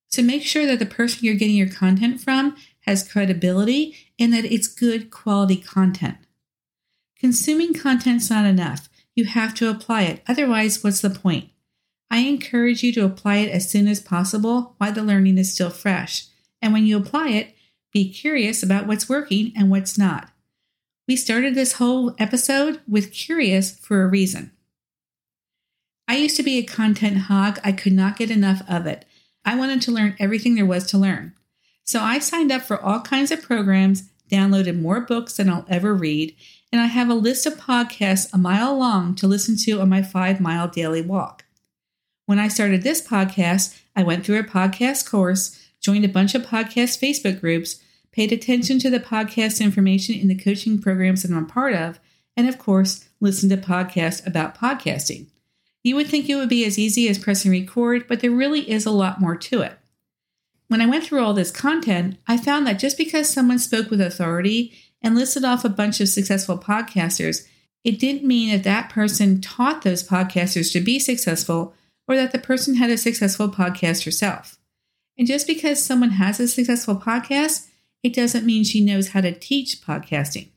So 0.08 0.22
make 0.22 0.42
sure 0.42 0.66
that 0.66 0.80
the 0.80 0.86
person 0.86 1.20
you're 1.22 1.36
getting 1.36 1.54
your 1.54 1.68
content 1.68 2.20
from 2.20 2.56
has 2.80 3.08
credibility 3.08 3.96
and 4.18 4.32
that 4.32 4.44
it's 4.44 4.66
good 4.66 5.12
quality 5.12 5.56
content. 5.56 6.16
Consuming 7.16 7.72
content's 7.72 8.28
not 8.28 8.44
enough. 8.44 8.88
You 9.14 9.26
have 9.26 9.54
to 9.54 9.70
apply 9.70 10.02
it. 10.02 10.22
Otherwise, 10.26 10.82
what's 10.82 11.00
the 11.00 11.10
point? 11.10 11.50
I 12.10 12.18
encourage 12.18 12.82
you 12.82 12.92
to 12.94 13.04
apply 13.04 13.36
it 13.36 13.50
as 13.52 13.70
soon 13.70 13.86
as 13.86 14.00
possible 14.00 14.74
while 14.78 14.92
the 14.92 15.02
learning 15.02 15.38
is 15.38 15.52
still 15.52 15.70
fresh. 15.70 16.26
And 16.60 16.72
when 16.72 16.86
you 16.86 16.96
apply 16.96 17.28
it, 17.28 17.54
be 17.92 18.12
curious 18.12 18.64
about 18.64 18.88
what's 18.88 19.08
working 19.08 19.52
and 19.56 19.70
what's 19.70 19.96
not. 19.96 20.30
We 21.08 21.16
started 21.16 21.54
this 21.54 21.72
whole 21.72 22.14
episode 22.18 22.82
with 22.86 23.14
curious 23.14 23.74
for 23.74 24.02
a 24.02 24.06
reason. 24.06 24.52
I 26.06 26.18
used 26.18 26.36
to 26.36 26.42
be 26.42 26.58
a 26.58 26.62
content 26.62 27.16
hog. 27.16 27.58
I 27.64 27.72
could 27.72 27.94
not 27.94 28.18
get 28.18 28.30
enough 28.30 28.60
of 28.68 28.86
it. 28.86 29.06
I 29.42 29.56
wanted 29.56 29.80
to 29.82 29.90
learn 29.90 30.16
everything 30.18 30.54
there 30.54 30.66
was 30.66 30.86
to 30.88 30.98
learn. 30.98 31.32
So 31.82 32.00
I 32.00 32.18
signed 32.18 32.52
up 32.52 32.60
for 32.60 32.78
all 32.78 33.00
kinds 33.00 33.30
of 33.30 33.40
programs, 33.40 34.10
downloaded 34.30 34.78
more 34.78 35.00
books 35.00 35.38
than 35.38 35.48
I'll 35.48 35.64
ever 35.70 35.94
read, 35.94 36.36
and 36.70 36.78
I 36.78 36.86
have 36.86 37.08
a 37.08 37.14
list 37.14 37.46
of 37.46 37.54
podcasts 37.54 38.28
a 38.34 38.36
mile 38.36 38.76
long 38.76 39.14
to 39.14 39.26
listen 39.26 39.56
to 39.64 39.80
on 39.80 39.88
my 39.88 40.02
five 40.02 40.42
mile 40.42 40.68
daily 40.68 41.00
walk. 41.00 41.46
When 42.26 42.38
I 42.38 42.48
started 42.48 42.82
this 42.82 43.00
podcast, 43.00 43.80
I 43.96 44.02
went 44.02 44.26
through 44.26 44.40
a 44.40 44.44
podcast 44.44 45.10
course, 45.10 45.58
joined 45.80 46.04
a 46.04 46.08
bunch 46.08 46.34
of 46.34 46.42
podcast 46.42 47.00
Facebook 47.00 47.40
groups, 47.40 47.80
paid 48.18 48.32
attention 48.32 48.80
to 48.80 48.90
the 48.90 48.98
podcast 48.98 49.60
information 49.60 50.12
in 50.12 50.26
the 50.26 50.34
coaching 50.34 50.82
programs 50.82 51.22
that 51.22 51.30
I'm 51.30 51.46
part 51.46 51.72
of, 51.72 52.00
and 52.36 52.48
of 52.48 52.58
course, 52.58 53.08
listened 53.20 53.52
to 53.52 53.56
podcasts 53.56 54.26
about 54.26 54.58
podcasting. 54.58 55.28
You 55.84 55.94
would 55.94 56.08
think 56.08 56.28
it 56.28 56.34
would 56.34 56.48
be 56.48 56.64
as 56.64 56.80
easy 56.80 57.08
as 57.08 57.16
pressing 57.16 57.52
record, 57.52 58.08
but 58.08 58.18
there 58.18 58.32
really 58.32 58.68
is 58.68 58.84
a 58.84 58.90
lot 58.90 59.20
more 59.20 59.36
to 59.36 59.60
it. 59.60 59.78
When 60.66 60.80
I 60.80 60.86
went 60.86 61.04
through 61.04 61.22
all 61.22 61.32
this 61.32 61.52
content, 61.52 62.18
I 62.26 62.38
found 62.38 62.66
that 62.66 62.80
just 62.80 62.98
because 62.98 63.32
someone 63.32 63.60
spoke 63.60 63.88
with 63.88 64.00
authority 64.00 64.72
and 65.00 65.14
listed 65.14 65.44
off 65.44 65.64
a 65.64 65.68
bunch 65.68 66.00
of 66.00 66.08
successful 66.08 66.58
podcasters, 66.58 67.46
it 67.84 68.00
didn't 68.00 68.26
mean 68.26 68.50
that 68.50 68.64
that 68.64 68.90
person 68.90 69.40
taught 69.40 69.82
those 69.82 70.02
podcasters 70.02 70.72
to 70.72 70.80
be 70.80 70.98
successful 70.98 71.72
or 72.08 72.16
that 72.16 72.32
the 72.32 72.40
person 72.40 72.74
had 72.74 72.90
a 72.90 72.98
successful 72.98 73.48
podcast 73.48 74.04
herself. 74.04 74.58
And 75.16 75.28
just 75.28 75.46
because 75.46 75.84
someone 75.84 76.10
has 76.10 76.40
a 76.40 76.48
successful 76.48 76.96
podcast, 76.96 77.67
it 78.02 78.14
doesn't 78.14 78.46
mean 78.46 78.64
she 78.64 78.84
knows 78.84 79.08
how 79.08 79.20
to 79.20 79.32
teach 79.32 79.80
podcasting. 79.80 80.50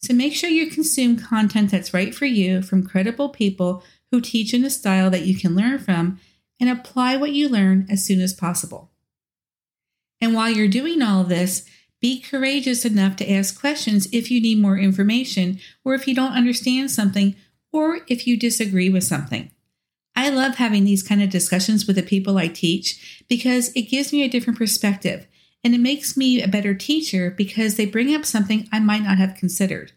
So 0.00 0.14
make 0.14 0.34
sure 0.34 0.48
you 0.48 0.70
consume 0.70 1.16
content 1.16 1.70
that's 1.70 1.92
right 1.92 2.14
for 2.14 2.26
you 2.26 2.62
from 2.62 2.86
credible 2.86 3.28
people 3.30 3.82
who 4.10 4.20
teach 4.20 4.54
in 4.54 4.64
a 4.64 4.70
style 4.70 5.10
that 5.10 5.26
you 5.26 5.36
can 5.36 5.54
learn 5.54 5.78
from 5.78 6.20
and 6.60 6.70
apply 6.70 7.16
what 7.16 7.32
you 7.32 7.48
learn 7.48 7.86
as 7.90 8.04
soon 8.04 8.20
as 8.20 8.32
possible. 8.32 8.90
And 10.20 10.34
while 10.34 10.50
you're 10.50 10.68
doing 10.68 11.02
all 11.02 11.22
of 11.22 11.28
this, 11.28 11.68
be 12.00 12.20
courageous 12.20 12.84
enough 12.84 13.16
to 13.16 13.30
ask 13.30 13.58
questions 13.58 14.08
if 14.12 14.30
you 14.30 14.40
need 14.40 14.60
more 14.60 14.78
information 14.78 15.58
or 15.84 15.94
if 15.94 16.06
you 16.06 16.14
don't 16.14 16.32
understand 16.32 16.90
something 16.90 17.34
or 17.72 18.00
if 18.08 18.26
you 18.26 18.36
disagree 18.36 18.88
with 18.88 19.04
something. 19.04 19.50
I 20.14 20.30
love 20.30 20.56
having 20.56 20.84
these 20.84 21.02
kind 21.02 21.22
of 21.22 21.30
discussions 21.30 21.86
with 21.86 21.96
the 21.96 22.02
people 22.02 22.38
I 22.38 22.48
teach 22.48 23.24
because 23.28 23.70
it 23.74 23.82
gives 23.82 24.12
me 24.12 24.22
a 24.22 24.28
different 24.28 24.58
perspective 24.58 25.26
and 25.64 25.74
it 25.74 25.80
makes 25.80 26.16
me 26.16 26.42
a 26.42 26.48
better 26.48 26.74
teacher 26.74 27.30
because 27.30 27.76
they 27.76 27.86
bring 27.86 28.14
up 28.14 28.24
something 28.24 28.68
I 28.72 28.80
might 28.80 29.02
not 29.02 29.18
have 29.18 29.34
considered 29.34 29.92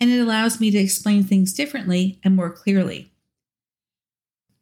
and 0.00 0.10
it 0.10 0.20
allows 0.20 0.60
me 0.60 0.70
to 0.70 0.78
explain 0.78 1.24
things 1.24 1.52
differently 1.52 2.18
and 2.22 2.36
more 2.36 2.50
clearly. 2.50 3.10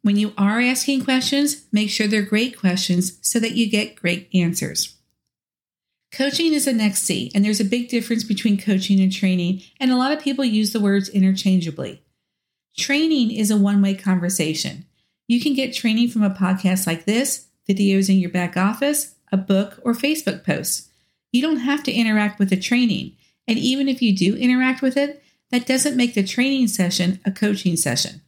When 0.01 0.17
you 0.17 0.33
are 0.37 0.61
asking 0.61 1.03
questions, 1.03 1.65
make 1.71 1.89
sure 1.89 2.07
they're 2.07 2.21
great 2.21 2.57
questions 2.57 3.17
so 3.21 3.39
that 3.39 3.55
you 3.55 3.69
get 3.69 3.95
great 3.95 4.29
answers. 4.33 4.95
Coaching 6.11 6.53
is 6.53 6.65
the 6.65 6.73
next 6.73 7.01
C, 7.01 7.31
and 7.35 7.43
there's 7.43 7.59
a 7.59 7.65
big 7.65 7.89
difference 7.89 8.23
between 8.23 8.57
coaching 8.57 9.01
and 9.01 9.11
training, 9.11 9.63
and 9.79 9.91
a 9.91 9.97
lot 9.97 10.11
of 10.11 10.21
people 10.21 10.45
use 10.45 10.71
the 10.71 10.79
words 10.79 11.09
interchangeably. 11.09 12.03
Training 12.77 13.31
is 13.31 13.51
a 13.51 13.57
one 13.57 13.81
way 13.81 13.95
conversation. 13.95 14.85
You 15.27 15.41
can 15.41 15.53
get 15.53 15.73
training 15.73 16.09
from 16.09 16.23
a 16.23 16.29
podcast 16.29 16.85
like 16.85 17.05
this, 17.05 17.47
videos 17.67 18.09
in 18.09 18.17
your 18.17 18.29
back 18.29 18.55
office, 18.55 19.14
a 19.35 19.37
book, 19.37 19.79
or 19.83 19.93
Facebook 19.93 20.45
posts. 20.45 20.89
You 21.33 21.41
don't 21.41 21.57
have 21.57 21.83
to 21.83 21.91
interact 21.91 22.39
with 22.39 22.49
the 22.49 22.57
training. 22.57 23.17
And 23.45 23.59
even 23.59 23.89
if 23.89 24.01
you 24.01 24.15
do 24.15 24.35
interact 24.35 24.81
with 24.81 24.95
it, 24.95 25.21
that 25.51 25.67
doesn't 25.67 25.97
make 25.97 26.13
the 26.13 26.23
training 26.23 26.69
session 26.69 27.19
a 27.25 27.31
coaching 27.31 27.75
session. 27.75 28.21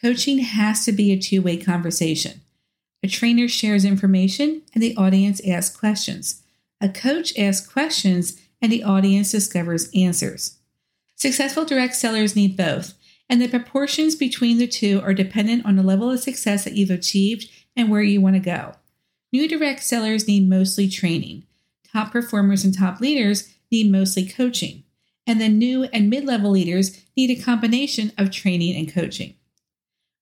Coaching 0.00 0.38
has 0.38 0.84
to 0.84 0.92
be 0.92 1.10
a 1.10 1.18
two 1.18 1.42
way 1.42 1.56
conversation. 1.56 2.40
A 3.02 3.08
trainer 3.08 3.48
shares 3.48 3.84
information 3.84 4.62
and 4.72 4.82
the 4.82 4.96
audience 4.96 5.40
asks 5.46 5.76
questions. 5.76 6.42
A 6.80 6.88
coach 6.88 7.36
asks 7.36 7.66
questions 7.66 8.40
and 8.62 8.70
the 8.70 8.84
audience 8.84 9.32
discovers 9.32 9.90
answers. 9.94 10.58
Successful 11.16 11.64
direct 11.64 11.96
sellers 11.96 12.36
need 12.36 12.56
both, 12.56 12.94
and 13.28 13.42
the 13.42 13.48
proportions 13.48 14.14
between 14.14 14.58
the 14.58 14.66
two 14.66 15.00
are 15.02 15.12
dependent 15.12 15.66
on 15.66 15.76
the 15.76 15.82
level 15.82 16.10
of 16.10 16.20
success 16.20 16.64
that 16.64 16.74
you've 16.74 16.90
achieved 16.90 17.50
and 17.76 17.90
where 17.90 18.02
you 18.02 18.20
want 18.20 18.36
to 18.36 18.40
go. 18.40 18.74
New 19.32 19.48
direct 19.48 19.82
sellers 19.82 20.26
need 20.26 20.48
mostly 20.48 20.88
training. 20.88 21.44
Top 21.92 22.12
performers 22.12 22.64
and 22.64 22.76
top 22.76 23.00
leaders 23.00 23.52
need 23.70 23.90
mostly 23.90 24.26
coaching. 24.26 24.84
And 25.26 25.40
then 25.40 25.58
new 25.58 25.84
and 25.84 26.10
mid 26.10 26.24
level 26.24 26.50
leaders 26.50 27.04
need 27.16 27.30
a 27.30 27.42
combination 27.42 28.12
of 28.18 28.30
training 28.30 28.76
and 28.76 28.92
coaching. 28.92 29.34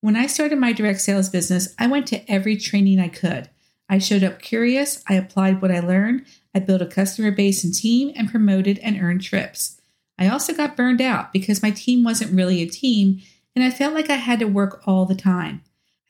When 0.01 0.17
I 0.17 0.27
started 0.27 0.59
my 0.59 0.73
direct 0.73 1.01
sales 1.01 1.29
business, 1.29 1.75
I 1.79 1.87
went 1.87 2.07
to 2.09 2.31
every 2.31 2.57
training 2.57 3.01
I 3.01 3.09
could. 3.09 3.49
I 3.89 3.99
showed 3.99 4.23
up 4.23 4.41
curious, 4.41 5.03
I 5.09 5.15
applied 5.15 5.63
what 5.63 5.71
I 5.71 5.81
learned, 5.81 6.27
I 6.55 6.61
built 6.61 6.83
a 6.83 6.87
customer 6.87 7.31
base 7.31 7.65
and 7.65 7.75
team, 7.75 8.13
and 8.15 8.31
promoted 8.31 8.79
and 8.81 9.01
earned 9.01 9.23
trips. 9.23 9.81
I 10.19 10.29
also 10.29 10.53
got 10.53 10.77
burned 10.77 11.01
out 11.01 11.33
because 11.33 11.63
my 11.63 11.71
team 11.71 12.05
wasn't 12.05 12.35
really 12.35 12.61
a 12.61 12.69
team, 12.69 13.23
and 13.57 13.65
I 13.65 13.71
felt 13.71 13.95
like 13.95 14.11
I 14.11 14.17
had 14.17 14.41
to 14.41 14.47
work 14.47 14.83
all 14.87 15.07
the 15.07 15.15
time. 15.15 15.63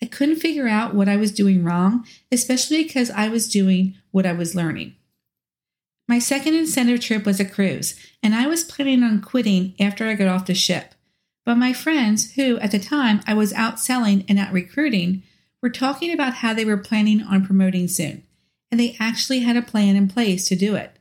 I 0.02 0.06
couldn't 0.06 0.36
figure 0.36 0.68
out 0.68 0.94
what 0.94 1.08
I 1.08 1.16
was 1.16 1.32
doing 1.32 1.64
wrong, 1.64 2.06
especially 2.30 2.84
because 2.84 3.10
I 3.10 3.28
was 3.28 3.48
doing 3.48 3.96
what 4.10 4.26
I 4.26 4.32
was 4.32 4.54
learning. 4.54 4.94
My 6.06 6.18
second 6.18 6.54
incentive 6.54 7.00
trip 7.00 7.26
was 7.26 7.40
a 7.40 7.44
cruise, 7.44 7.98
and 8.22 8.34
I 8.34 8.46
was 8.46 8.64
planning 8.64 9.02
on 9.02 9.20
quitting 9.20 9.74
after 9.78 10.06
I 10.06 10.14
got 10.14 10.28
off 10.28 10.46
the 10.46 10.54
ship. 10.54 10.94
But 11.44 11.56
my 11.56 11.72
friends, 11.72 12.32
who 12.34 12.58
at 12.58 12.70
the 12.70 12.78
time 12.78 13.20
I 13.26 13.34
was 13.34 13.52
out 13.52 13.80
selling 13.80 14.24
and 14.28 14.38
out 14.38 14.52
recruiting, 14.52 15.22
were 15.62 15.70
talking 15.70 16.12
about 16.12 16.34
how 16.34 16.54
they 16.54 16.64
were 16.64 16.76
planning 16.78 17.22
on 17.22 17.44
promoting 17.44 17.88
soon, 17.88 18.22
and 18.70 18.78
they 18.78 18.96
actually 19.00 19.40
had 19.40 19.56
a 19.56 19.62
plan 19.62 19.96
in 19.96 20.08
place 20.08 20.46
to 20.48 20.56
do 20.56 20.76
it. 20.76 20.98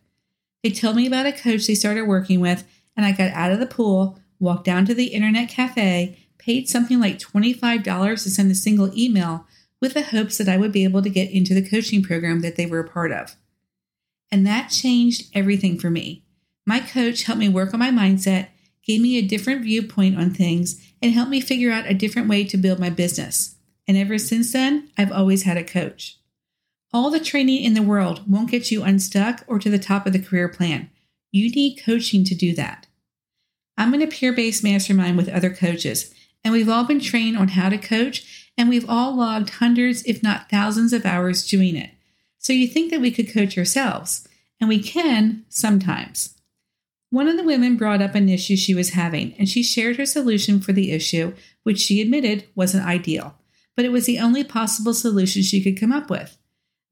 They 0.64 0.72
told 0.72 0.96
me 0.96 1.06
about 1.06 1.26
a 1.26 1.32
coach 1.32 1.68
they 1.68 1.76
started 1.76 2.04
working 2.04 2.40
with, 2.40 2.66
and 2.96 3.06
I 3.06 3.12
got 3.12 3.32
out 3.32 3.52
of 3.52 3.60
the 3.60 3.66
pool, 3.66 4.20
walked 4.40 4.66
down 4.66 4.86
to 4.86 4.94
the 4.94 5.08
internet 5.08 5.50
cafe, 5.50 6.18
paid 6.38 6.70
something 6.70 7.00
like 7.00 7.20
$25 7.20 7.84
to 8.24 8.30
send 8.30 8.52
a 8.52 8.56
single 8.56 8.96
email 8.98 9.46
with 9.82 9.94
the 9.94 10.04
hopes 10.04 10.38
that 10.38 10.50
I 10.50 10.58
would 10.58 10.72
be 10.72 10.84
able 10.84 11.02
to 11.02 11.10
get 11.10 11.32
into 11.32 11.54
the 11.54 11.68
coaching 11.68 12.02
program 12.02 12.42
that 12.42 12.56
they 12.56 12.66
were 12.66 12.80
a 12.80 12.90
part 12.90 13.12
of. 13.12 13.36
And 14.32 14.46
that 14.46 14.70
changed 14.70 15.30
everything 15.34 15.80
for 15.80 15.90
me. 15.90 16.24
My 16.66 16.80
coach 16.80 17.24
helped 17.24 17.40
me 17.40 17.50
work 17.50 17.74
on 17.74 17.80
my 17.80 17.92
mindset 17.92 18.48
gave 18.88 19.02
me 19.02 19.18
a 19.18 19.22
different 19.22 19.62
viewpoint 19.62 20.18
on 20.18 20.34
things, 20.34 20.82
and 21.02 21.14
helped 21.14 21.30
me 21.30 21.42
figure 21.42 21.72
out 21.72 21.90
a 21.90 21.94
different 21.94 22.30
way 22.30 22.44
to 22.46 22.58
build 22.58 22.80
my 22.80 22.90
business. 22.90 23.56
And 23.88 23.98
ever 23.98 24.18
since 24.18 24.54
then, 24.54 24.90
I've 24.98 25.12
always 25.12 25.44
had 25.44 25.58
a 25.58 25.64
coach. 25.64 26.18
All 26.94 27.12
the 27.12 27.20
training 27.20 27.64
in 27.64 27.74
the 27.74 27.84
world 27.84 28.24
won't 28.32 28.50
get 28.50 28.72
you 28.72 28.84
unstuck 28.84 29.44
or 29.46 29.60
to 29.60 29.70
the 29.70 29.78
top 29.78 30.08
of 30.08 30.14
the 30.14 30.22
career 30.22 30.48
plan. 30.48 30.90
You 31.32 31.52
need 31.52 31.82
coaching 31.84 32.24
to 32.24 32.34
do 32.34 32.56
that. 32.56 32.88
I'm 33.78 33.94
in 33.94 34.02
a 34.02 34.08
peer 34.08 34.34
based 34.34 34.64
mastermind 34.64 35.18
with 35.18 35.30
other 35.30 35.54
coaches, 35.54 36.14
and 36.48 36.54
we've 36.54 36.70
all 36.70 36.86
been 36.86 37.02
trained 37.02 37.38
on 37.38 37.50
how 37.50 37.68
to 37.68 37.78
coach, 37.78 38.50
and 38.58 38.70
we've 38.70 38.90
all 38.90 39.18
logged 39.18 39.50
hundreds, 39.50 40.02
if 40.04 40.24
not 40.24 40.50
thousands, 40.50 40.94
of 40.94 41.06
hours 41.06 41.46
doing 41.46 41.76
it. 41.76 41.90
So 42.38 42.54
you 42.54 42.70
think 42.70 42.90
that 42.90 43.02
we 43.02 43.12
could 43.12 43.34
coach 43.34 43.58
ourselves, 43.58 44.26
and 44.58 44.70
we 44.70 44.82
can 44.82 45.44
sometimes. 45.50 46.38
One 47.10 47.28
of 47.28 47.36
the 47.36 47.44
women 47.44 47.76
brought 47.76 48.02
up 48.02 48.16
an 48.16 48.30
issue 48.30 48.56
she 48.56 48.74
was 48.74 48.92
having, 48.92 49.34
and 49.38 49.50
she 49.50 49.62
shared 49.62 49.98
her 49.98 50.06
solution 50.06 50.62
for 50.62 50.72
the 50.72 50.94
issue, 50.94 51.34
which 51.64 51.80
she 51.80 52.00
admitted 52.00 52.46
wasn't 52.56 52.86
ideal, 52.86 53.36
but 53.76 53.84
it 53.84 53.92
was 53.92 54.06
the 54.06 54.20
only 54.20 54.46
possible 54.46 54.94
solution 54.94 55.42
she 55.42 55.62
could 55.62 55.78
come 55.78 55.92
up 55.92 56.10
with. 56.10 56.38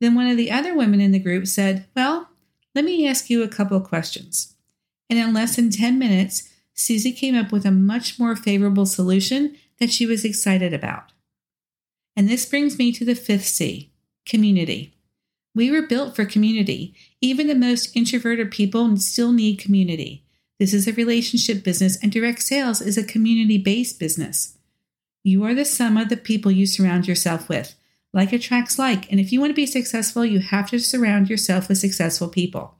Then 0.02 0.16
one 0.16 0.28
of 0.28 0.36
the 0.36 0.52
other 0.52 0.76
women 0.76 1.00
in 1.00 1.14
the 1.14 1.20
group 1.20 1.48
said, 1.48 1.86
Well, 1.96 2.28
let 2.76 2.84
me 2.84 3.08
ask 3.08 3.30
you 3.30 3.42
a 3.42 3.48
couple 3.48 3.78
of 3.78 3.86
questions. 3.86 4.54
And 5.10 5.18
in 5.18 5.34
less 5.34 5.56
than 5.56 5.70
10 5.70 5.98
minutes, 5.98 6.50
Susie 6.76 7.14
came 7.14 7.36
up 7.36 7.52
with 7.52 7.66
a 7.66 7.72
much 7.72 8.20
more 8.20 8.36
favorable 8.36 8.86
solution 8.86 9.56
that 9.80 9.92
she 9.92 10.06
was 10.06 10.24
excited 10.24 10.74
about. 10.74 11.12
And 12.16 12.30
this 12.30 12.46
brings 12.46 12.78
me 12.78 12.92
to 12.92 13.06
the 13.06 13.16
fifth 13.16 13.46
C 13.46 13.92
community. 14.26 14.94
We 15.56 15.72
were 15.72 15.88
built 15.88 16.16
for 16.16 16.26
community. 16.26 16.94
Even 17.22 17.48
the 17.48 17.56
most 17.56 17.96
introverted 17.96 18.52
people 18.52 18.98
still 18.98 19.32
need 19.32 19.58
community. 19.58 20.26
This 20.60 20.74
is 20.74 20.88
a 20.88 20.94
relationship 20.94 21.64
business, 21.64 21.98
and 22.02 22.12
direct 22.12 22.42
sales 22.42 22.82
is 22.82 22.98
a 22.98 23.04
community 23.04 23.58
based 23.58 24.00
business. 24.00 24.58
You 25.24 25.44
are 25.44 25.54
the 25.54 25.66
sum 25.66 25.98
of 25.98 26.10
the 26.10 26.18
people 26.18 26.52
you 26.52 26.68
surround 26.68 27.08
yourself 27.08 27.50
with. 27.50 27.76
Like 28.14 28.32
attracts 28.32 28.80
like, 28.80 29.12
and 29.12 29.20
if 29.20 29.32
you 29.32 29.42
want 29.42 29.52
to 29.52 29.56
be 29.56 29.66
successful, 29.66 30.24
you 30.24 30.40
have 30.40 30.70
to 30.70 30.80
surround 30.80 31.30
yourself 31.30 31.68
with 31.68 31.78
successful 31.78 32.30
people. 32.30 32.76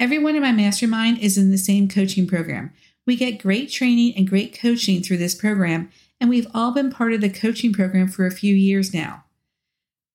Everyone 0.00 0.34
in 0.34 0.42
my 0.42 0.50
mastermind 0.50 1.18
is 1.18 1.38
in 1.38 1.52
the 1.52 1.58
same 1.58 1.88
coaching 1.88 2.26
program. 2.26 2.72
We 3.06 3.16
get 3.16 3.42
great 3.42 3.70
training 3.70 4.14
and 4.16 4.28
great 4.28 4.58
coaching 4.58 5.02
through 5.02 5.18
this 5.18 5.34
program, 5.34 5.90
and 6.20 6.30
we've 6.30 6.46
all 6.54 6.72
been 6.72 6.90
part 6.90 7.12
of 7.12 7.20
the 7.20 7.28
coaching 7.28 7.72
program 7.72 8.08
for 8.08 8.26
a 8.26 8.30
few 8.30 8.54
years 8.54 8.94
now. 8.94 9.24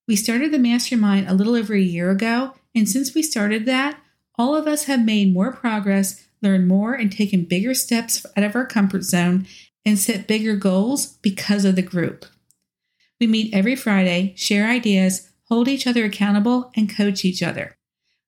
We 0.08 0.15
started 0.15 0.51
the 0.51 0.60
mastermind 0.60 1.27
a 1.27 1.36
little 1.36 1.55
over 1.55 1.75
a 1.75 1.79
year 1.79 2.10
ago, 2.10 2.55
and 2.74 2.89
since 2.89 3.13
we 3.13 3.22
started 3.22 3.65
that, 3.65 4.00
all 4.36 4.55
of 4.55 4.67
us 4.67 4.86
have 4.86 5.05
made 5.05 5.34
more 5.34 5.51
progress, 5.51 6.25
learned 6.41 6.67
more, 6.67 6.93
and 6.93 7.12
taken 7.12 7.43
bigger 7.43 7.74
steps 7.74 8.25
out 8.36 8.43
of 8.43 8.55
our 8.55 8.65
comfort 8.65 9.03
zone 9.03 9.46
and 9.86 10.00
set 10.00 10.27
bigger 10.27 10.55
goals 10.55 11.17
because 11.17 11.65
of 11.65 11.75
the 11.75 11.81
group. 11.81 12.25
We 13.19 13.27
meet 13.27 13.53
every 13.53 13.75
Friday, 13.75 14.34
share 14.36 14.67
ideas, 14.67 15.29
hold 15.43 15.67
each 15.67 15.86
other 15.86 16.05
accountable, 16.05 16.72
and 16.75 16.89
coach 16.89 17.25
each 17.25 17.43
other. 17.43 17.75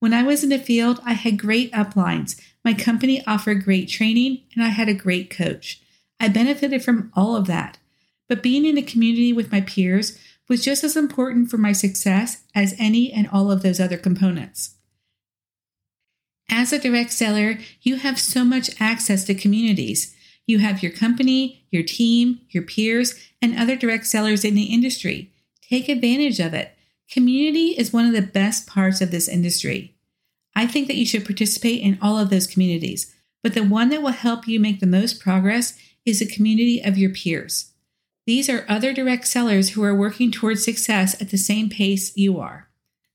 When 0.00 0.12
I 0.12 0.22
was 0.22 0.42
in 0.42 0.50
the 0.50 0.58
field, 0.58 1.00
I 1.04 1.14
had 1.14 1.38
great 1.38 1.72
uplines. 1.72 2.40
My 2.64 2.74
company 2.74 3.24
offered 3.26 3.64
great 3.64 3.88
training, 3.88 4.42
and 4.54 4.64
I 4.64 4.68
had 4.68 4.88
a 4.88 4.94
great 4.94 5.30
coach. 5.30 5.80
I 6.20 6.28
benefited 6.28 6.84
from 6.84 7.10
all 7.14 7.34
of 7.34 7.46
that. 7.48 7.78
But 8.28 8.42
being 8.42 8.64
in 8.64 8.78
a 8.78 8.82
community 8.82 9.32
with 9.32 9.50
my 9.50 9.60
peers 9.60 10.18
was 10.48 10.64
just 10.64 10.84
as 10.84 10.96
important 10.96 11.50
for 11.50 11.58
my 11.58 11.72
success 11.72 12.42
as 12.54 12.74
any 12.78 13.12
and 13.12 13.28
all 13.28 13.50
of 13.50 13.62
those 13.62 13.80
other 13.80 13.98
components. 13.98 14.76
As 16.48 16.72
a 16.72 16.78
direct 16.78 17.12
seller, 17.12 17.58
you 17.80 17.96
have 17.96 18.20
so 18.20 18.44
much 18.44 18.70
access 18.80 19.24
to 19.24 19.34
communities. 19.34 20.14
You 20.46 20.58
have 20.58 20.82
your 20.82 20.92
company, 20.92 21.64
your 21.70 21.82
team, 21.82 22.40
your 22.50 22.62
peers, 22.62 23.14
and 23.40 23.58
other 23.58 23.74
direct 23.74 24.06
sellers 24.06 24.44
in 24.44 24.54
the 24.54 24.64
industry. 24.64 25.32
Take 25.68 25.88
advantage 25.88 26.40
of 26.40 26.52
it. 26.52 26.76
Community 27.10 27.68
is 27.70 27.92
one 27.92 28.06
of 28.06 28.12
the 28.12 28.22
best 28.22 28.66
parts 28.66 29.00
of 29.00 29.10
this 29.10 29.28
industry. 29.28 29.94
I 30.54 30.66
think 30.66 30.86
that 30.86 30.96
you 30.96 31.06
should 31.06 31.24
participate 31.24 31.82
in 31.82 31.98
all 32.00 32.18
of 32.18 32.30
those 32.30 32.46
communities, 32.46 33.14
but 33.42 33.54
the 33.54 33.64
one 33.64 33.88
that 33.88 34.02
will 34.02 34.10
help 34.10 34.46
you 34.46 34.60
make 34.60 34.80
the 34.80 34.86
most 34.86 35.20
progress 35.20 35.78
is 36.04 36.20
a 36.20 36.26
community 36.26 36.80
of 36.80 36.98
your 36.98 37.10
peers. 37.10 37.72
These 38.26 38.48
are 38.48 38.66
other 38.68 38.92
direct 38.92 39.26
sellers 39.26 39.70
who 39.70 39.82
are 39.82 39.94
working 39.94 40.30
towards 40.30 40.64
success 40.64 41.20
at 41.20 41.30
the 41.30 41.38
same 41.38 41.68
pace 41.68 42.16
you 42.16 42.38
are. 42.38 42.68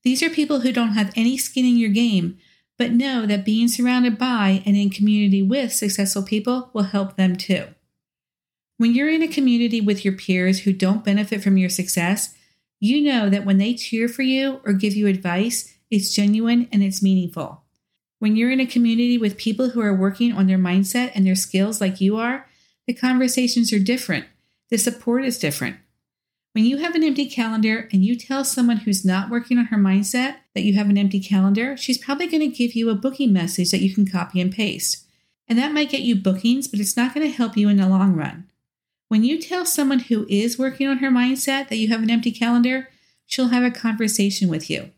These 0.04 0.22
are 0.22 0.30
people 0.30 0.60
who 0.60 0.72
don't 0.72 0.92
have 0.92 1.12
any 1.16 1.36
skin 1.36 1.64
in 1.64 1.76
your 1.76 1.90
game, 1.90 2.38
but 2.76 2.92
know 2.92 3.26
that 3.26 3.44
being 3.44 3.68
surrounded 3.68 4.18
by 4.18 4.62
and 4.64 4.76
in 4.76 4.90
community 4.90 5.42
with 5.42 5.72
successful 5.72 6.22
people 6.22 6.70
will 6.72 6.84
help 6.84 7.16
them 7.16 7.36
too. 7.36 7.66
When 8.76 8.94
you're 8.94 9.10
in 9.10 9.22
a 9.22 9.28
community 9.28 9.80
with 9.80 10.04
your 10.04 10.14
peers 10.14 10.60
who 10.60 10.72
don't 10.72 11.04
benefit 11.04 11.42
from 11.42 11.56
your 11.56 11.70
success, 11.70 12.34
you 12.78 13.02
know 13.02 13.28
that 13.28 13.44
when 13.44 13.58
they 13.58 13.74
cheer 13.74 14.08
for 14.08 14.22
you 14.22 14.60
or 14.64 14.72
give 14.72 14.94
you 14.94 15.08
advice, 15.08 15.74
it's 15.90 16.14
genuine 16.14 16.68
and 16.72 16.82
it's 16.82 17.02
meaningful. 17.02 17.62
When 18.18 18.36
you're 18.36 18.50
in 18.50 18.60
a 18.60 18.66
community 18.66 19.16
with 19.16 19.36
people 19.36 19.70
who 19.70 19.80
are 19.80 19.94
working 19.94 20.32
on 20.32 20.46
their 20.46 20.58
mindset 20.58 21.12
and 21.14 21.26
their 21.26 21.34
skills 21.34 21.80
like 21.80 22.00
you 22.00 22.16
are, 22.16 22.46
the 22.86 22.94
conversations 22.94 23.72
are 23.72 23.78
different 23.78 24.26
the 24.70 24.78
support 24.78 25.24
is 25.24 25.38
different. 25.38 25.76
When 26.52 26.64
you 26.64 26.78
have 26.78 26.94
an 26.94 27.04
empty 27.04 27.26
calendar 27.26 27.88
and 27.92 28.04
you 28.04 28.16
tell 28.16 28.44
someone 28.44 28.78
who's 28.78 29.04
not 29.04 29.30
working 29.30 29.58
on 29.58 29.66
her 29.66 29.76
mindset 29.76 30.36
that 30.54 30.62
you 30.62 30.74
have 30.74 30.90
an 30.90 30.98
empty 30.98 31.20
calendar, 31.20 31.76
she's 31.76 31.98
probably 31.98 32.26
going 32.26 32.40
to 32.40 32.56
give 32.56 32.74
you 32.74 32.90
a 32.90 32.94
booking 32.94 33.32
message 33.32 33.70
that 33.70 33.80
you 33.80 33.94
can 33.94 34.06
copy 34.06 34.40
and 34.40 34.52
paste. 34.52 35.06
And 35.46 35.58
that 35.58 35.72
might 35.72 35.90
get 35.90 36.02
you 36.02 36.16
bookings, 36.16 36.68
but 36.68 36.80
it's 36.80 36.96
not 36.96 37.14
going 37.14 37.26
to 37.26 37.34
help 37.34 37.56
you 37.56 37.68
in 37.68 37.78
the 37.78 37.88
long 37.88 38.14
run. 38.14 38.50
When 39.08 39.24
you 39.24 39.40
tell 39.40 39.64
someone 39.64 40.00
who 40.00 40.26
is 40.28 40.58
working 40.58 40.86
on 40.86 40.98
her 40.98 41.10
mindset 41.10 41.68
that 41.68 41.76
you 41.76 41.88
have 41.88 42.02
an 42.02 42.10
empty 42.10 42.30
calendar, 42.30 42.88
she'll 43.24 43.48
have 43.48 43.64
a 43.64 43.70
conversation 43.70 44.48
with 44.48 44.68
you. 44.68 44.90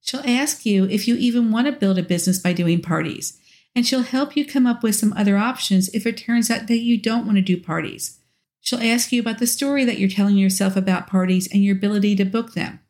She'll 0.00 0.22
ask 0.24 0.64
you 0.64 0.84
if 0.84 1.06
you 1.06 1.16
even 1.16 1.50
want 1.50 1.66
to 1.66 1.72
build 1.72 1.98
a 1.98 2.02
business 2.02 2.38
by 2.38 2.52
doing 2.52 2.80
parties, 2.80 3.38
and 3.74 3.86
she'll 3.86 4.02
help 4.02 4.36
you 4.36 4.46
come 4.46 4.66
up 4.66 4.82
with 4.82 4.96
some 4.96 5.12
other 5.12 5.36
options 5.36 5.88
if 5.90 6.06
it 6.06 6.16
turns 6.16 6.50
out 6.50 6.66
that 6.66 6.78
you 6.78 7.00
don't 7.00 7.26
want 7.26 7.36
to 7.36 7.42
do 7.42 7.60
parties. 7.60 8.18
She'll 8.60 8.82
ask 8.82 9.12
you 9.12 9.20
about 9.20 9.38
the 9.38 9.46
story 9.46 9.84
that 9.84 9.98
you're 9.98 10.08
telling 10.08 10.36
yourself 10.36 10.76
about 10.76 11.06
parties 11.06 11.48
and 11.52 11.64
your 11.64 11.76
ability 11.76 12.16
to 12.16 12.24
book 12.24 12.54
them. 12.54 12.80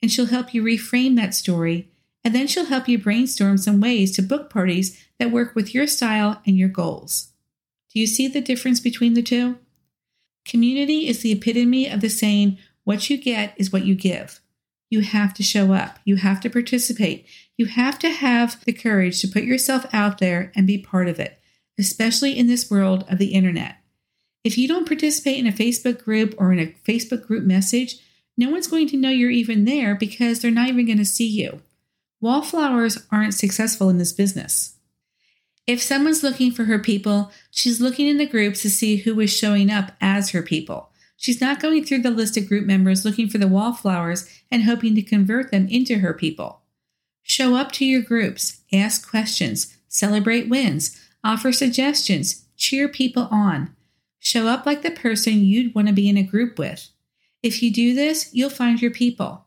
And 0.00 0.10
she'll 0.10 0.26
help 0.26 0.54
you 0.54 0.62
reframe 0.62 1.16
that 1.16 1.34
story. 1.34 1.90
And 2.24 2.34
then 2.34 2.46
she'll 2.46 2.66
help 2.66 2.88
you 2.88 2.98
brainstorm 2.98 3.58
some 3.58 3.80
ways 3.80 4.14
to 4.16 4.22
book 4.22 4.50
parties 4.50 5.04
that 5.18 5.30
work 5.30 5.54
with 5.54 5.74
your 5.74 5.86
style 5.86 6.40
and 6.46 6.56
your 6.56 6.68
goals. 6.68 7.28
Do 7.92 8.00
you 8.00 8.06
see 8.06 8.28
the 8.28 8.40
difference 8.40 8.80
between 8.80 9.14
the 9.14 9.22
two? 9.22 9.58
Community 10.44 11.08
is 11.08 11.20
the 11.20 11.32
epitome 11.32 11.88
of 11.88 12.00
the 12.00 12.08
saying, 12.08 12.58
what 12.84 13.10
you 13.10 13.18
get 13.18 13.54
is 13.56 13.72
what 13.72 13.84
you 13.84 13.94
give. 13.94 14.40
You 14.90 15.00
have 15.00 15.34
to 15.34 15.42
show 15.42 15.72
up. 15.72 15.98
You 16.04 16.16
have 16.16 16.40
to 16.40 16.50
participate. 16.50 17.26
You 17.56 17.66
have 17.66 17.98
to 18.00 18.10
have 18.10 18.64
the 18.64 18.72
courage 18.72 19.20
to 19.20 19.28
put 19.28 19.42
yourself 19.42 19.86
out 19.92 20.18
there 20.18 20.52
and 20.54 20.66
be 20.66 20.78
part 20.78 21.08
of 21.08 21.20
it, 21.20 21.38
especially 21.78 22.38
in 22.38 22.46
this 22.46 22.70
world 22.70 23.04
of 23.08 23.18
the 23.18 23.34
internet. 23.34 23.76
If 24.44 24.56
you 24.56 24.68
don't 24.68 24.86
participate 24.86 25.38
in 25.38 25.46
a 25.46 25.52
Facebook 25.52 26.02
group 26.02 26.34
or 26.38 26.52
in 26.52 26.58
a 26.58 26.74
Facebook 26.86 27.26
group 27.26 27.44
message, 27.44 27.96
no 28.36 28.50
one's 28.50 28.68
going 28.68 28.88
to 28.88 28.96
know 28.96 29.10
you're 29.10 29.30
even 29.30 29.64
there 29.64 29.94
because 29.94 30.40
they're 30.40 30.50
not 30.50 30.68
even 30.68 30.86
going 30.86 30.98
to 30.98 31.04
see 31.04 31.26
you. 31.26 31.60
Wallflowers 32.20 33.06
aren't 33.10 33.34
successful 33.34 33.88
in 33.90 33.98
this 33.98 34.12
business. 34.12 34.76
If 35.66 35.82
someone's 35.82 36.22
looking 36.22 36.50
for 36.50 36.64
her 36.64 36.78
people, 36.78 37.30
she's 37.50 37.80
looking 37.80 38.08
in 38.08 38.16
the 38.16 38.26
groups 38.26 38.62
to 38.62 38.70
see 38.70 38.96
who 38.96 39.20
is 39.20 39.36
showing 39.36 39.70
up 39.70 39.92
as 40.00 40.30
her 40.30 40.42
people. 40.42 40.87
She's 41.20 41.40
not 41.40 41.60
going 41.60 41.84
through 41.84 42.02
the 42.02 42.12
list 42.12 42.36
of 42.36 42.46
group 42.46 42.64
members 42.64 43.04
looking 43.04 43.28
for 43.28 43.38
the 43.38 43.48
wallflowers 43.48 44.30
and 44.52 44.62
hoping 44.62 44.94
to 44.94 45.02
convert 45.02 45.50
them 45.50 45.66
into 45.66 45.98
her 45.98 46.14
people. 46.14 46.62
Show 47.24 47.56
up 47.56 47.72
to 47.72 47.84
your 47.84 48.02
groups, 48.02 48.60
ask 48.72 49.10
questions, 49.10 49.76
celebrate 49.88 50.48
wins, 50.48 50.96
offer 51.24 51.50
suggestions, 51.50 52.46
cheer 52.56 52.88
people 52.88 53.26
on. 53.32 53.74
Show 54.20 54.46
up 54.46 54.64
like 54.64 54.82
the 54.82 54.92
person 54.92 55.44
you'd 55.44 55.74
want 55.74 55.88
to 55.88 55.92
be 55.92 56.08
in 56.08 56.16
a 56.16 56.22
group 56.22 56.56
with. 56.56 56.88
If 57.42 57.64
you 57.64 57.72
do 57.72 57.94
this, 57.94 58.30
you'll 58.32 58.48
find 58.48 58.80
your 58.80 58.92
people. 58.92 59.44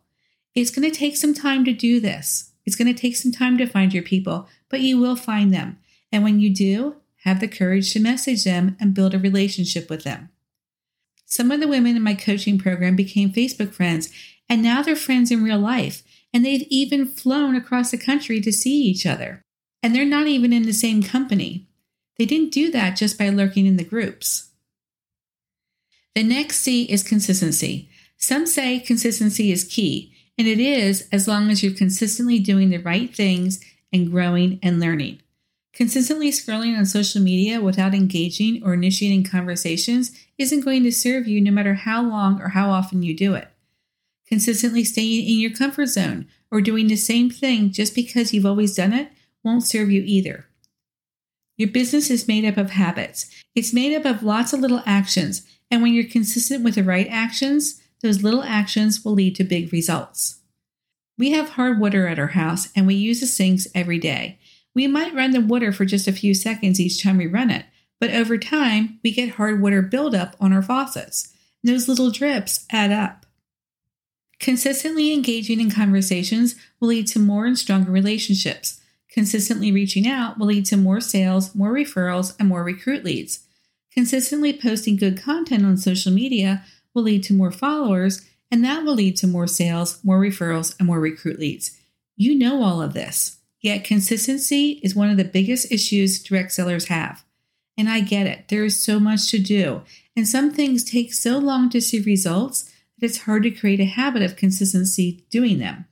It's 0.54 0.72
going 0.72 0.92
to 0.92 0.96
take 0.96 1.16
some 1.16 1.34
time 1.34 1.64
to 1.64 1.72
do 1.72 2.02
this. 2.02 2.52
It's 2.66 2.76
going 2.76 2.94
to 2.94 3.02
take 3.02 3.16
some 3.16 3.32
time 3.32 3.58
to 3.58 3.66
find 3.66 3.94
your 3.94 4.04
people, 4.04 4.50
but 4.68 4.82
you 4.82 5.00
will 5.00 5.16
find 5.16 5.54
them. 5.54 5.78
And 6.12 6.22
when 6.22 6.42
you 6.42 6.54
do, 6.54 6.98
have 7.24 7.40
the 7.40 7.48
courage 7.48 7.94
to 7.94 8.02
message 8.02 8.44
them 8.44 8.76
and 8.78 8.94
build 8.94 9.14
a 9.14 9.20
relationship 9.20 9.90
with 9.90 10.04
them. 10.04 10.28
Some 11.32 11.50
of 11.50 11.62
the 11.62 11.68
women 11.68 11.96
in 11.96 12.04
my 12.04 12.14
coaching 12.14 12.60
program 12.60 12.98
became 12.98 13.32
Facebook 13.32 13.74
friends, 13.74 14.10
and 14.50 14.62
now 14.62 14.84
they're 14.84 14.98
friends 14.98 15.32
in 15.32 15.44
real 15.44 15.60
life, 15.60 16.04
and 16.34 16.46
they've 16.46 16.68
even 16.70 17.08
flown 17.08 17.56
across 17.56 17.90
the 17.90 17.98
country 17.98 18.42
to 18.42 18.52
see 18.52 18.82
each 18.84 19.06
other. 19.06 19.42
And 19.82 19.96
they're 19.96 20.06
not 20.06 20.28
even 20.28 20.52
in 20.52 20.64
the 20.64 20.74
same 20.74 21.02
company. 21.02 21.70
They 22.18 22.26
didn't 22.26 22.52
do 22.52 22.70
that 22.72 22.98
just 22.98 23.18
by 23.18 23.30
lurking 23.30 23.66
in 23.66 23.78
the 23.78 23.86
groups. 23.86 24.50
The 26.16 26.24
next 26.24 26.58
C 26.58 26.84
is 26.84 27.02
consistency. 27.02 27.90
Some 28.18 28.46
say 28.46 28.82
consistency 28.82 29.54
is 29.54 29.64
key, 29.64 30.14
and 30.38 30.50
it 30.50 30.60
is 30.60 31.08
as 31.14 31.30
long 31.30 31.50
as 31.50 31.64
you're 31.64 31.74
consistently 31.74 32.40
doing 32.40 32.70
the 32.70 32.78
right 32.78 33.16
things 33.16 33.64
and 33.94 34.12
growing 34.12 34.60
and 34.62 34.82
learning. 34.82 35.22
Consistently 35.74 36.32
scrolling 36.32 36.78
on 36.78 36.86
social 36.86 37.22
media 37.22 37.62
without 37.62 37.94
engaging 37.94 38.62
or 38.64 38.74
initiating 38.74 39.24
conversations 39.24 40.12
isn't 40.38 40.66
going 40.66 40.84
to 40.84 40.92
serve 40.92 41.28
you 41.28 41.40
no 41.40 41.52
matter 41.52 41.76
how 41.76 42.04
long 42.04 42.42
or 42.42 42.50
how 42.50 42.70
often 42.70 43.04
you 43.04 43.16
do 43.16 43.34
it. 43.34 43.48
Consistently 44.28 44.84
staying 44.84 45.28
in 45.28 45.40
your 45.40 45.52
comfort 45.52 45.88
zone 45.88 46.28
or 46.50 46.62
doing 46.62 46.88
the 46.88 46.96
same 46.96 47.30
thing 47.30 47.72
just 47.72 47.96
because 47.96 48.34
you've 48.34 48.46
always 48.46 48.76
done 48.76 48.92
it 48.92 49.12
won't 49.44 49.64
serve 49.64 49.90
you 49.90 50.04
either. 50.06 50.46
Your 51.58 51.70
business 51.70 52.10
is 52.10 52.28
made 52.28 52.46
up 52.46 52.58
of 52.58 52.72
habits. 52.72 53.30
It's 53.56 53.74
made 53.74 53.96
up 53.96 54.06
of 54.06 54.24
lots 54.24 54.52
of 54.52 54.60
little 54.60 54.84
actions, 54.86 55.46
and 55.70 55.82
when 55.82 55.94
you're 55.94 56.04
consistent 56.04 56.64
with 56.64 56.76
the 56.76 56.84
right 56.84 57.08
actions, 57.10 57.82
those 58.02 58.24
little 58.24 58.44
actions 58.44 59.06
will 59.06 59.14
lead 59.14 59.36
to 59.36 59.44
big 59.44 59.72
results. 59.72 60.40
We 61.18 61.32
have 61.32 61.50
hard 61.50 61.80
water 61.80 62.08
at 62.08 62.18
our 62.18 62.28
house 62.28 62.70
and 62.76 62.88
we 62.88 62.96
use 62.96 63.20
the 63.20 63.28
sinks 63.28 63.68
every 63.76 64.00
day. 64.00 64.40
We 64.74 64.88
might 64.88 65.14
run 65.14 65.32
the 65.32 65.42
water 65.42 65.72
for 65.72 65.86
just 65.86 66.08
a 66.08 66.14
few 66.14 66.34
seconds 66.34 66.80
each 66.80 67.04
time 67.04 67.18
we 67.18 67.28
run 67.28 67.50
it, 67.50 67.66
but 68.00 68.12
over 68.12 68.38
time, 68.38 69.00
we 69.04 69.12
get 69.12 69.36
hard 69.36 69.62
water 69.62 69.82
buildup 69.82 70.36
on 70.40 70.54
our 70.54 70.62
faucets. 70.62 71.34
Those 71.64 71.88
little 71.88 72.10
drips 72.10 72.66
add 72.72 72.92
up. 72.92 73.26
Consistently 74.40 75.14
engaging 75.14 75.60
in 75.60 75.70
conversations 75.70 76.56
will 76.80 76.88
lead 76.88 77.06
to 77.08 77.20
more 77.20 77.46
and 77.46 77.58
stronger 77.58 77.92
relationships. 77.92 78.82
Consistently 79.12 79.72
reaching 79.72 80.08
out 80.08 80.40
will 80.40 80.48
lead 80.48 80.66
to 80.66 80.78
more 80.78 81.00
sales, 81.00 81.54
more 81.54 81.72
referrals, 81.72 82.36
and 82.40 82.50
more 82.50 82.64
recruit 82.64 83.04
leads. 83.04 83.46
Consistently 83.94 84.52
posting 84.52 84.96
good 84.96 85.22
content 85.22 85.66
on 85.66 85.78
social 85.78 86.12
media 86.12 86.64
will 86.96 87.04
lead 87.04 87.22
to 87.24 87.34
more 87.34 87.52
followers, 87.52 88.26
and 88.50 88.64
that 88.64 88.84
will 88.84 88.96
lead 88.96 89.18
to 89.18 89.28
more 89.28 89.48
sales, 89.48 90.04
more 90.04 90.20
referrals, 90.20 90.76
and 90.80 90.88
more 90.88 91.00
recruit 91.00 91.40
leads. 91.40 91.78
You 92.16 92.34
know 92.34 92.64
all 92.64 92.82
of 92.82 92.94
this. 92.94 93.41
Yet 93.62 93.84
consistency 93.84 94.80
is 94.84 94.96
one 94.96 95.10
of 95.10 95.18
the 95.18 95.24
biggest 95.24 95.72
issues 95.72 96.22
direct 96.22 96.52
sellers 96.52 96.88
have. 96.88 97.24
And 97.78 97.88
I 97.88 98.02
get 98.02 98.28
it. 98.28 98.48
There 98.50 98.66
is 98.66 98.84
so 98.84 99.00
much 99.00 99.30
to 99.30 99.40
do. 99.40 99.82
And 100.16 100.28
some 100.28 100.52
things 100.52 100.84
take 100.84 101.14
so 101.14 101.38
long 101.38 101.70
to 101.70 101.82
see 101.82 102.02
results 102.02 102.64
that 103.00 103.06
it's 103.06 103.20
hard 103.20 103.44
to 103.44 103.52
create 103.52 103.80
a 103.80 103.86
habit 103.86 104.22
of 104.22 104.36
consistency 104.36 105.26
doing 105.30 105.60
them. 105.60 105.86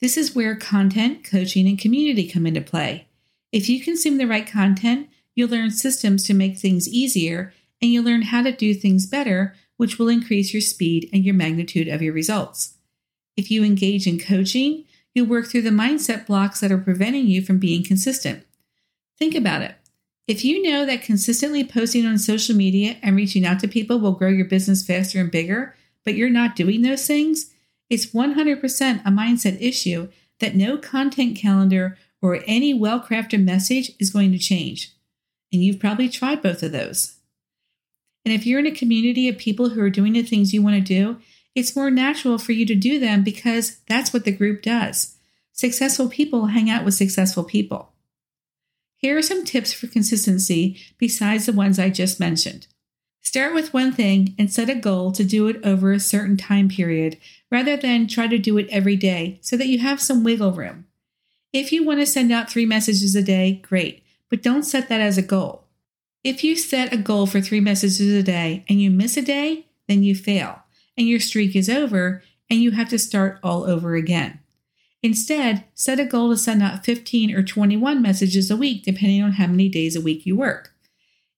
This 0.00 0.16
is 0.16 0.34
where 0.34 0.54
content, 0.54 1.24
coaching, 1.24 1.66
and 1.66 1.78
community 1.78 2.28
come 2.28 2.46
into 2.46 2.60
play. 2.60 3.08
If 3.52 3.68
you 3.68 3.80
consume 3.80 4.18
the 4.18 4.26
right 4.26 4.46
content, 4.46 5.08
You'll 5.36 5.50
learn 5.50 5.70
systems 5.70 6.24
to 6.24 6.34
make 6.34 6.58
things 6.58 6.88
easier, 6.88 7.52
and 7.80 7.92
you'll 7.92 8.04
learn 8.04 8.22
how 8.22 8.42
to 8.42 8.50
do 8.50 8.72
things 8.72 9.06
better, 9.06 9.54
which 9.76 9.98
will 9.98 10.08
increase 10.08 10.52
your 10.52 10.62
speed 10.62 11.10
and 11.12 11.24
your 11.24 11.34
magnitude 11.34 11.88
of 11.88 12.00
your 12.00 12.14
results. 12.14 12.78
If 13.36 13.50
you 13.50 13.62
engage 13.62 14.06
in 14.06 14.18
coaching, 14.18 14.85
you'll 15.16 15.26
work 15.26 15.46
through 15.46 15.62
the 15.62 15.70
mindset 15.70 16.26
blocks 16.26 16.60
that 16.60 16.70
are 16.70 16.76
preventing 16.76 17.26
you 17.26 17.40
from 17.40 17.58
being 17.58 17.82
consistent. 17.82 18.44
Think 19.18 19.34
about 19.34 19.62
it. 19.62 19.74
If 20.28 20.44
you 20.44 20.62
know 20.62 20.84
that 20.84 21.00
consistently 21.00 21.64
posting 21.64 22.04
on 22.04 22.18
social 22.18 22.54
media 22.54 22.98
and 23.02 23.16
reaching 23.16 23.46
out 23.46 23.58
to 23.60 23.68
people 23.68 23.98
will 23.98 24.12
grow 24.12 24.28
your 24.28 24.44
business 24.44 24.86
faster 24.86 25.18
and 25.18 25.30
bigger, 25.30 25.74
but 26.04 26.16
you're 26.16 26.28
not 26.28 26.54
doing 26.54 26.82
those 26.82 27.06
things, 27.06 27.50
it's 27.88 28.06
100% 28.06 29.00
a 29.06 29.10
mindset 29.10 29.58
issue 29.58 30.08
that 30.40 30.54
no 30.54 30.76
content 30.76 31.38
calendar 31.38 31.96
or 32.20 32.42
any 32.46 32.74
well 32.74 33.00
crafted 33.00 33.42
message 33.42 33.92
is 33.98 34.10
going 34.10 34.32
to 34.32 34.38
change. 34.38 34.92
And 35.50 35.64
you've 35.64 35.80
probably 35.80 36.10
tried 36.10 36.42
both 36.42 36.62
of 36.62 36.72
those. 36.72 37.16
And 38.26 38.34
if 38.34 38.44
you're 38.44 38.58
in 38.58 38.66
a 38.66 38.70
community 38.70 39.30
of 39.30 39.38
people 39.38 39.70
who 39.70 39.80
are 39.80 39.88
doing 39.88 40.12
the 40.12 40.22
things 40.22 40.52
you 40.52 40.60
want 40.60 40.76
to 40.76 40.82
do, 40.82 41.16
it's 41.56 41.74
more 41.74 41.90
natural 41.90 42.38
for 42.38 42.52
you 42.52 42.66
to 42.66 42.74
do 42.74 43.00
them 43.00 43.24
because 43.24 43.78
that's 43.88 44.12
what 44.12 44.24
the 44.24 44.30
group 44.30 44.62
does. 44.62 45.16
Successful 45.52 46.08
people 46.08 46.46
hang 46.46 46.68
out 46.68 46.84
with 46.84 46.94
successful 46.94 47.42
people. 47.42 47.92
Here 48.98 49.16
are 49.16 49.22
some 49.22 49.44
tips 49.44 49.72
for 49.72 49.86
consistency 49.86 50.78
besides 50.98 51.46
the 51.46 51.52
ones 51.52 51.78
I 51.78 51.88
just 51.90 52.20
mentioned. 52.20 52.66
Start 53.22 53.54
with 53.54 53.74
one 53.74 53.90
thing 53.90 54.34
and 54.38 54.52
set 54.52 54.70
a 54.70 54.74
goal 54.74 55.10
to 55.12 55.24
do 55.24 55.48
it 55.48 55.58
over 55.64 55.92
a 55.92 55.98
certain 55.98 56.36
time 56.36 56.68
period 56.68 57.16
rather 57.50 57.76
than 57.76 58.06
try 58.06 58.28
to 58.28 58.38
do 58.38 58.58
it 58.58 58.68
every 58.70 58.94
day 58.94 59.38
so 59.40 59.56
that 59.56 59.66
you 59.66 59.78
have 59.78 60.00
some 60.00 60.22
wiggle 60.22 60.52
room. 60.52 60.86
If 61.52 61.72
you 61.72 61.84
want 61.84 62.00
to 62.00 62.06
send 62.06 62.30
out 62.30 62.50
three 62.50 62.66
messages 62.66 63.16
a 63.16 63.22
day, 63.22 63.60
great 63.66 64.04
but 64.28 64.42
don't 64.42 64.64
set 64.64 64.88
that 64.88 65.00
as 65.00 65.16
a 65.16 65.22
goal. 65.22 65.64
If 66.24 66.42
you 66.42 66.56
set 66.56 66.92
a 66.92 66.96
goal 66.96 67.26
for 67.26 67.40
three 67.40 67.60
messages 67.60 68.12
a 68.12 68.22
day 68.22 68.64
and 68.68 68.80
you 68.80 68.90
miss 68.90 69.16
a 69.16 69.22
day, 69.22 69.66
then 69.88 70.02
you 70.02 70.14
fail 70.14 70.62
and 70.96 71.06
your 71.06 71.20
streak 71.20 71.54
is 71.54 71.68
over 71.68 72.22
and 72.48 72.60
you 72.60 72.72
have 72.72 72.88
to 72.88 72.98
start 72.98 73.38
all 73.42 73.64
over 73.64 73.94
again. 73.94 74.40
Instead, 75.02 75.64
set 75.74 76.00
a 76.00 76.04
goal 76.04 76.30
to 76.30 76.36
send 76.36 76.62
out 76.62 76.84
15 76.84 77.34
or 77.34 77.42
21 77.42 78.02
messages 78.02 78.50
a 78.50 78.56
week, 78.56 78.84
depending 78.84 79.22
on 79.22 79.32
how 79.32 79.46
many 79.46 79.68
days 79.68 79.94
a 79.94 80.00
week 80.00 80.26
you 80.26 80.36
work. 80.36 80.72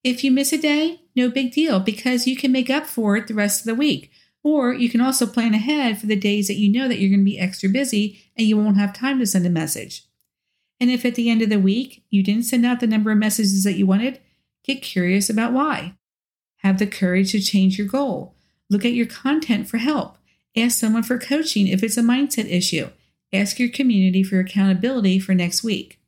If 0.04 0.22
you 0.22 0.30
miss 0.30 0.52
a 0.52 0.58
day, 0.58 1.02
no 1.16 1.28
big 1.28 1.52
deal 1.52 1.80
because 1.80 2.26
you 2.26 2.36
can 2.36 2.52
make 2.52 2.70
up 2.70 2.86
for 2.86 3.16
it 3.16 3.26
the 3.26 3.34
rest 3.34 3.60
of 3.60 3.66
the 3.66 3.74
week. 3.74 4.10
Or 4.44 4.72
you 4.72 4.88
can 4.88 5.00
also 5.00 5.26
plan 5.26 5.52
ahead 5.52 5.98
for 5.98 6.06
the 6.06 6.16
days 6.16 6.46
that 6.46 6.56
you 6.56 6.72
know 6.72 6.88
that 6.88 6.98
you're 6.98 7.10
going 7.10 7.20
to 7.20 7.24
be 7.24 7.38
extra 7.38 7.68
busy 7.68 8.20
and 8.36 8.46
you 8.46 8.56
won't 8.56 8.78
have 8.78 8.94
time 8.94 9.18
to 9.18 9.26
send 9.26 9.44
a 9.44 9.50
message. 9.50 10.04
And 10.80 10.90
if 10.90 11.04
at 11.04 11.16
the 11.16 11.28
end 11.28 11.42
of 11.42 11.50
the 11.50 11.58
week 11.58 12.04
you 12.08 12.22
didn't 12.22 12.44
send 12.44 12.64
out 12.64 12.80
the 12.80 12.86
number 12.86 13.10
of 13.10 13.18
messages 13.18 13.64
that 13.64 13.74
you 13.74 13.86
wanted, 13.86 14.20
get 14.64 14.80
curious 14.80 15.28
about 15.28 15.52
why. 15.52 15.96
Have 16.58 16.78
the 16.78 16.86
courage 16.86 17.32
to 17.32 17.40
change 17.40 17.76
your 17.76 17.88
goal. 17.88 18.36
Look 18.70 18.84
at 18.84 18.92
your 18.92 19.06
content 19.06 19.68
for 19.68 19.78
help. 19.78 20.18
Ask 20.56 20.78
someone 20.78 21.02
for 21.02 21.18
coaching 21.18 21.68
if 21.68 21.82
it's 21.82 21.96
a 21.96 22.02
mindset 22.02 22.50
issue. 22.50 22.90
Ask 23.32 23.58
your 23.58 23.68
community 23.68 24.22
for 24.22 24.38
accountability 24.38 25.18
for 25.18 25.34
next 25.34 25.62
week. 25.62 26.00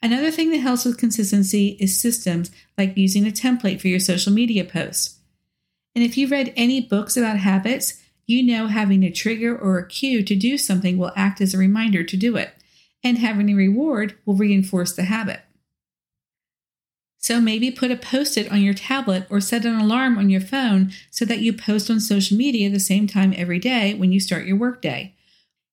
Another 0.00 0.30
thing 0.30 0.50
that 0.50 0.58
helps 0.58 0.84
with 0.84 0.98
consistency 0.98 1.76
is 1.80 2.00
systems 2.00 2.50
like 2.76 2.96
using 2.96 3.26
a 3.26 3.30
template 3.30 3.80
for 3.80 3.88
your 3.88 3.98
social 3.98 4.32
media 4.32 4.64
posts. 4.64 5.18
And 5.94 6.04
if 6.04 6.16
you've 6.16 6.30
read 6.30 6.52
any 6.56 6.80
books 6.80 7.16
about 7.16 7.38
habits, 7.38 8.00
you 8.26 8.42
know 8.42 8.68
having 8.68 9.02
a 9.02 9.10
trigger 9.10 9.56
or 9.56 9.78
a 9.78 9.88
cue 9.88 10.22
to 10.22 10.36
do 10.36 10.56
something 10.56 10.96
will 10.96 11.12
act 11.16 11.40
as 11.40 11.54
a 11.54 11.58
reminder 11.58 12.04
to 12.04 12.16
do 12.16 12.36
it 12.36 12.54
and 13.02 13.18
having 13.18 13.48
a 13.50 13.54
reward 13.54 14.16
will 14.24 14.34
reinforce 14.34 14.92
the 14.92 15.04
habit. 15.04 15.40
So 17.18 17.40
maybe 17.40 17.70
put 17.70 17.90
a 17.90 17.96
post 17.96 18.36
it 18.38 18.50
on 18.50 18.62
your 18.62 18.74
tablet 18.74 19.26
or 19.28 19.40
set 19.40 19.64
an 19.64 19.78
alarm 19.78 20.16
on 20.16 20.30
your 20.30 20.40
phone 20.40 20.92
so 21.10 21.24
that 21.24 21.40
you 21.40 21.52
post 21.52 21.90
on 21.90 22.00
social 22.00 22.36
media 22.36 22.70
the 22.70 22.80
same 22.80 23.06
time 23.06 23.34
every 23.36 23.58
day 23.58 23.92
when 23.94 24.12
you 24.12 24.20
start 24.20 24.46
your 24.46 24.56
workday. 24.56 25.14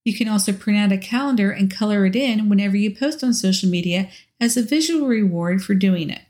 You 0.03 0.15
can 0.15 0.27
also 0.27 0.53
print 0.53 0.79
out 0.79 0.91
a 0.91 0.97
calendar 0.97 1.51
and 1.51 1.73
color 1.73 2.05
it 2.05 2.15
in 2.15 2.49
whenever 2.49 2.75
you 2.75 2.93
post 2.93 3.23
on 3.23 3.33
social 3.33 3.69
media 3.69 4.09
as 4.39 4.57
a 4.57 4.63
visual 4.63 5.07
reward 5.07 5.63
for 5.63 5.75
doing 5.75 6.09
it. 6.09 6.21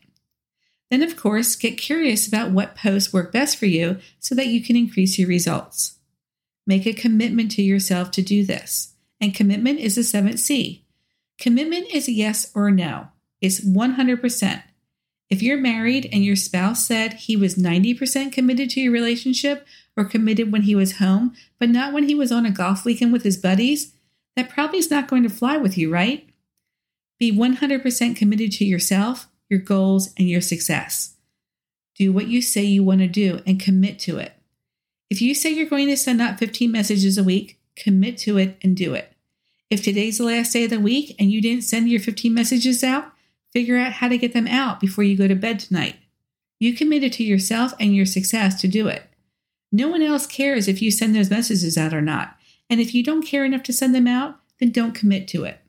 Then, 0.91 1.01
of 1.01 1.17
course, 1.17 1.55
get 1.55 1.77
curious 1.77 2.27
about 2.27 2.51
what 2.51 2.75
posts 2.75 3.11
work 3.11 3.31
best 3.31 3.57
for 3.57 3.65
you 3.65 3.97
so 4.19 4.35
that 4.35 4.47
you 4.47 4.61
can 4.61 4.75
increase 4.75 5.17
your 5.17 5.27
results. 5.27 5.97
Make 6.67 6.85
a 6.85 6.93
commitment 6.93 7.51
to 7.51 7.61
yourself 7.61 8.11
to 8.11 8.21
do 8.21 8.45
this. 8.45 8.93
And 9.19 9.33
commitment 9.33 9.79
is 9.79 9.95
the 9.95 10.03
seventh 10.03 10.39
C. 10.39 10.85
Commitment 11.37 11.87
is 11.93 12.07
a 12.07 12.11
yes 12.11 12.51
or 12.55 12.67
a 12.67 12.71
no. 12.71 13.07
It's 13.41 13.61
100%. 13.61 14.63
If 15.29 15.41
you're 15.41 15.57
married 15.57 16.07
and 16.11 16.23
your 16.23 16.35
spouse 16.35 16.85
said 16.85 17.13
he 17.13 17.35
was 17.35 17.55
90% 17.55 18.31
committed 18.31 18.69
to 18.71 18.81
your 18.81 18.93
relationship 18.93 19.65
or 19.97 20.05
committed 20.05 20.51
when 20.51 20.63
he 20.63 20.75
was 20.75 20.97
home, 20.97 21.33
but 21.59 21.69
not 21.69 21.93
when 21.93 22.07
he 22.07 22.15
was 22.15 22.31
on 22.31 22.45
a 22.45 22.51
golf 22.51 22.85
weekend 22.85 23.11
with 23.11 23.23
his 23.23 23.37
buddies, 23.37 23.93
that 24.35 24.49
probably 24.49 24.79
is 24.79 24.91
not 24.91 25.07
going 25.07 25.23
to 25.23 25.29
fly 25.29 25.57
with 25.57 25.77
you, 25.77 25.91
right? 25.91 26.29
Be 27.17 27.31
100% 27.31 28.15
committed 28.15 28.51
to 28.53 28.65
yourself, 28.65 29.27
your 29.49 29.59
goals, 29.59 30.13
and 30.17 30.29
your 30.29 30.41
success. 30.41 31.15
Do 31.95 32.11
what 32.11 32.27
you 32.27 32.41
say 32.41 32.63
you 32.63 32.83
want 32.83 32.99
to 32.99 33.07
do 33.07 33.41
and 33.47 33.59
commit 33.59 33.99
to 33.99 34.17
it. 34.17 34.33
If 35.09 35.21
you 35.21 35.33
say 35.33 35.51
you're 35.51 35.69
going 35.69 35.87
to 35.87 35.97
send 35.97 36.21
out 36.21 36.39
15 36.39 36.71
messages 36.71 37.17
a 37.17 37.23
week, 37.23 37.59
commit 37.75 38.17
to 38.19 38.37
it 38.37 38.57
and 38.61 38.75
do 38.75 38.93
it. 38.93 39.13
If 39.69 39.83
today's 39.83 40.17
the 40.17 40.25
last 40.25 40.53
day 40.53 40.65
of 40.65 40.69
the 40.69 40.79
week 40.79 41.15
and 41.17 41.31
you 41.31 41.41
didn't 41.41 41.63
send 41.63 41.89
your 41.89 42.01
15 42.01 42.33
messages 42.33 42.83
out, 42.83 43.11
figure 43.55 43.77
out 43.77 43.93
how 43.93 44.09
to 44.09 44.17
get 44.17 44.33
them 44.33 44.47
out 44.47 44.81
before 44.81 45.05
you 45.05 45.17
go 45.17 45.29
to 45.29 45.33
bed 45.33 45.57
tonight. 45.59 45.95
You 46.59 46.73
committed 46.73 47.13
to 47.13 47.23
yourself 47.23 47.73
and 47.79 47.95
your 47.95 48.05
success 48.05 48.59
to 48.59 48.67
do 48.67 48.89
it. 48.89 49.03
No 49.71 49.87
one 49.87 50.01
else 50.01 50.27
cares 50.27 50.67
if 50.67 50.81
you 50.81 50.91
send 50.91 51.15
those 51.15 51.29
messages 51.29 51.77
out 51.77 51.93
or 51.93 52.01
not. 52.01 52.35
And 52.69 52.81
if 52.81 52.93
you 52.93 53.01
don't 53.01 53.25
care 53.25 53.45
enough 53.45 53.63
to 53.63 53.73
send 53.73 53.95
them 53.95 54.07
out, 54.07 54.39
then 54.59 54.71
don't 54.71 54.93
commit 54.93 55.29
to 55.29 55.45
it. 55.45 55.61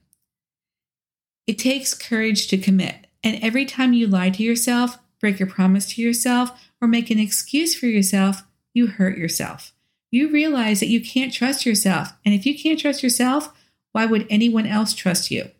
It 1.47 1.61
takes 1.61 1.95
courage 1.95 2.49
to 2.49 2.59
commit. 2.59 3.07
And 3.23 3.39
every 3.41 3.65
time 3.65 3.93
you 3.93 4.09
lie 4.09 4.31
to 4.31 4.43
yourself, 4.43 4.99
break 5.21 5.39
your 5.39 5.49
promise 5.49 5.87
to 5.95 6.03
yourself, 6.03 6.69
or 6.81 6.89
make 6.89 7.09
an 7.11 7.21
excuse 7.21 7.77
for 7.77 7.87
yourself, 7.87 8.43
you 8.75 8.89
hurt 8.89 9.17
yourself. 9.17 9.73
You 10.11 10.29
realize 10.29 10.81
that 10.81 10.89
you 10.89 11.01
can't 11.01 11.33
trust 11.33 11.65
yourself. 11.65 12.15
And 12.25 12.35
if 12.35 12.47
you 12.47 12.59
can't 12.59 12.81
trust 12.81 13.05
yourself, 13.05 13.53
why 13.93 14.07
would 14.07 14.27
anyone 14.29 14.67
else 14.67 14.93
trust 14.93 15.31
you? 15.31 15.51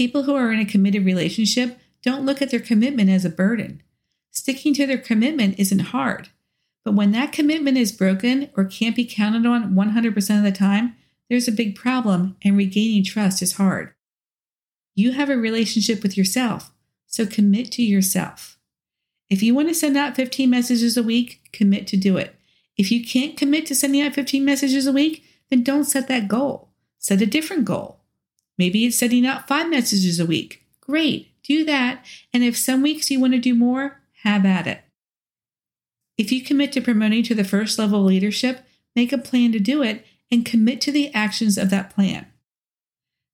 People 0.00 0.22
who 0.22 0.34
are 0.34 0.50
in 0.50 0.58
a 0.58 0.64
committed 0.64 1.04
relationship 1.04 1.78
don't 2.02 2.24
look 2.24 2.40
at 2.40 2.50
their 2.50 2.58
commitment 2.58 3.10
as 3.10 3.26
a 3.26 3.28
burden. 3.28 3.82
Sticking 4.30 4.72
to 4.72 4.86
their 4.86 4.96
commitment 4.96 5.58
isn't 5.58 5.90
hard. 5.92 6.30
But 6.86 6.94
when 6.94 7.10
that 7.12 7.32
commitment 7.32 7.76
is 7.76 7.92
broken 7.92 8.48
or 8.56 8.64
can't 8.64 8.96
be 8.96 9.04
counted 9.04 9.44
on 9.44 9.74
100% 9.74 10.38
of 10.38 10.42
the 10.42 10.52
time, 10.52 10.96
there's 11.28 11.48
a 11.48 11.52
big 11.52 11.76
problem 11.76 12.38
and 12.40 12.56
regaining 12.56 13.04
trust 13.04 13.42
is 13.42 13.58
hard. 13.58 13.92
You 14.94 15.12
have 15.12 15.28
a 15.28 15.36
relationship 15.36 16.02
with 16.02 16.16
yourself, 16.16 16.70
so 17.06 17.26
commit 17.26 17.70
to 17.72 17.82
yourself. 17.82 18.58
If 19.28 19.42
you 19.42 19.54
want 19.54 19.68
to 19.68 19.74
send 19.74 19.98
out 19.98 20.16
15 20.16 20.48
messages 20.48 20.96
a 20.96 21.02
week, 21.02 21.50
commit 21.52 21.86
to 21.88 21.98
do 21.98 22.16
it. 22.16 22.34
If 22.74 22.90
you 22.90 23.04
can't 23.04 23.36
commit 23.36 23.66
to 23.66 23.74
sending 23.74 24.00
out 24.00 24.14
15 24.14 24.46
messages 24.46 24.86
a 24.86 24.92
week, 24.92 25.24
then 25.50 25.62
don't 25.62 25.84
set 25.84 26.08
that 26.08 26.26
goal. 26.26 26.70
Set 26.96 27.20
a 27.20 27.26
different 27.26 27.66
goal. 27.66 27.99
Maybe 28.60 28.84
it's 28.84 28.98
sending 28.98 29.24
out 29.24 29.48
five 29.48 29.70
messages 29.70 30.20
a 30.20 30.26
week. 30.26 30.66
Great, 30.82 31.32
do 31.42 31.64
that. 31.64 32.04
And 32.30 32.44
if 32.44 32.58
some 32.58 32.82
weeks 32.82 33.10
you 33.10 33.18
want 33.18 33.32
to 33.32 33.38
do 33.38 33.54
more, 33.54 34.02
have 34.22 34.44
at 34.44 34.66
it. 34.66 34.82
If 36.18 36.30
you 36.30 36.44
commit 36.44 36.70
to 36.72 36.82
promoting 36.82 37.22
to 37.22 37.34
the 37.34 37.42
first 37.42 37.78
level 37.78 38.04
leadership, 38.04 38.66
make 38.94 39.14
a 39.14 39.16
plan 39.16 39.52
to 39.52 39.58
do 39.58 39.82
it 39.82 40.04
and 40.30 40.44
commit 40.44 40.82
to 40.82 40.92
the 40.92 41.10
actions 41.14 41.56
of 41.56 41.70
that 41.70 41.88
plan. 41.88 42.26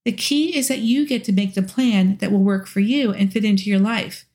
The 0.04 0.12
key 0.12 0.56
is 0.56 0.68
that 0.68 0.78
you 0.78 1.04
get 1.04 1.24
to 1.24 1.32
make 1.32 1.54
the 1.54 1.62
plan 1.62 2.18
that 2.18 2.30
will 2.30 2.44
work 2.44 2.68
for 2.68 2.78
you 2.78 3.12
and 3.12 3.32
fit 3.32 3.44
into 3.44 3.68
your 3.68 3.80
life. 3.80 4.26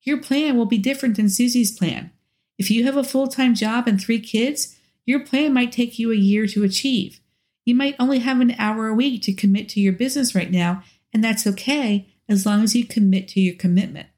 Your 0.00 0.16
plan 0.16 0.56
will 0.56 0.64
be 0.64 0.78
different 0.78 1.16
than 1.16 1.28
Susie's 1.28 1.76
plan. 1.76 2.10
If 2.56 2.70
you 2.70 2.86
have 2.86 2.96
a 2.96 3.04
full 3.04 3.28
time 3.28 3.54
job 3.54 3.86
and 3.86 4.00
three 4.00 4.20
kids, 4.20 4.78
your 5.04 5.20
plan 5.20 5.52
might 5.52 5.72
take 5.72 5.98
you 5.98 6.10
a 6.10 6.16
year 6.16 6.46
to 6.46 6.64
achieve. 6.64 7.20
You 7.68 7.74
might 7.74 7.96
only 7.98 8.20
have 8.20 8.40
an 8.40 8.54
hour 8.58 8.86
a 8.86 8.94
week 8.94 9.20
to 9.24 9.34
commit 9.34 9.68
to 9.68 9.80
your 9.80 9.92
business 9.92 10.34
right 10.34 10.50
now, 10.50 10.82
and 11.12 11.22
that's 11.22 11.46
okay 11.46 12.08
as 12.26 12.46
long 12.46 12.64
as 12.64 12.74
you 12.74 12.86
commit 12.86 13.28
to 13.28 13.40
your 13.40 13.56
commitment. 13.56 14.08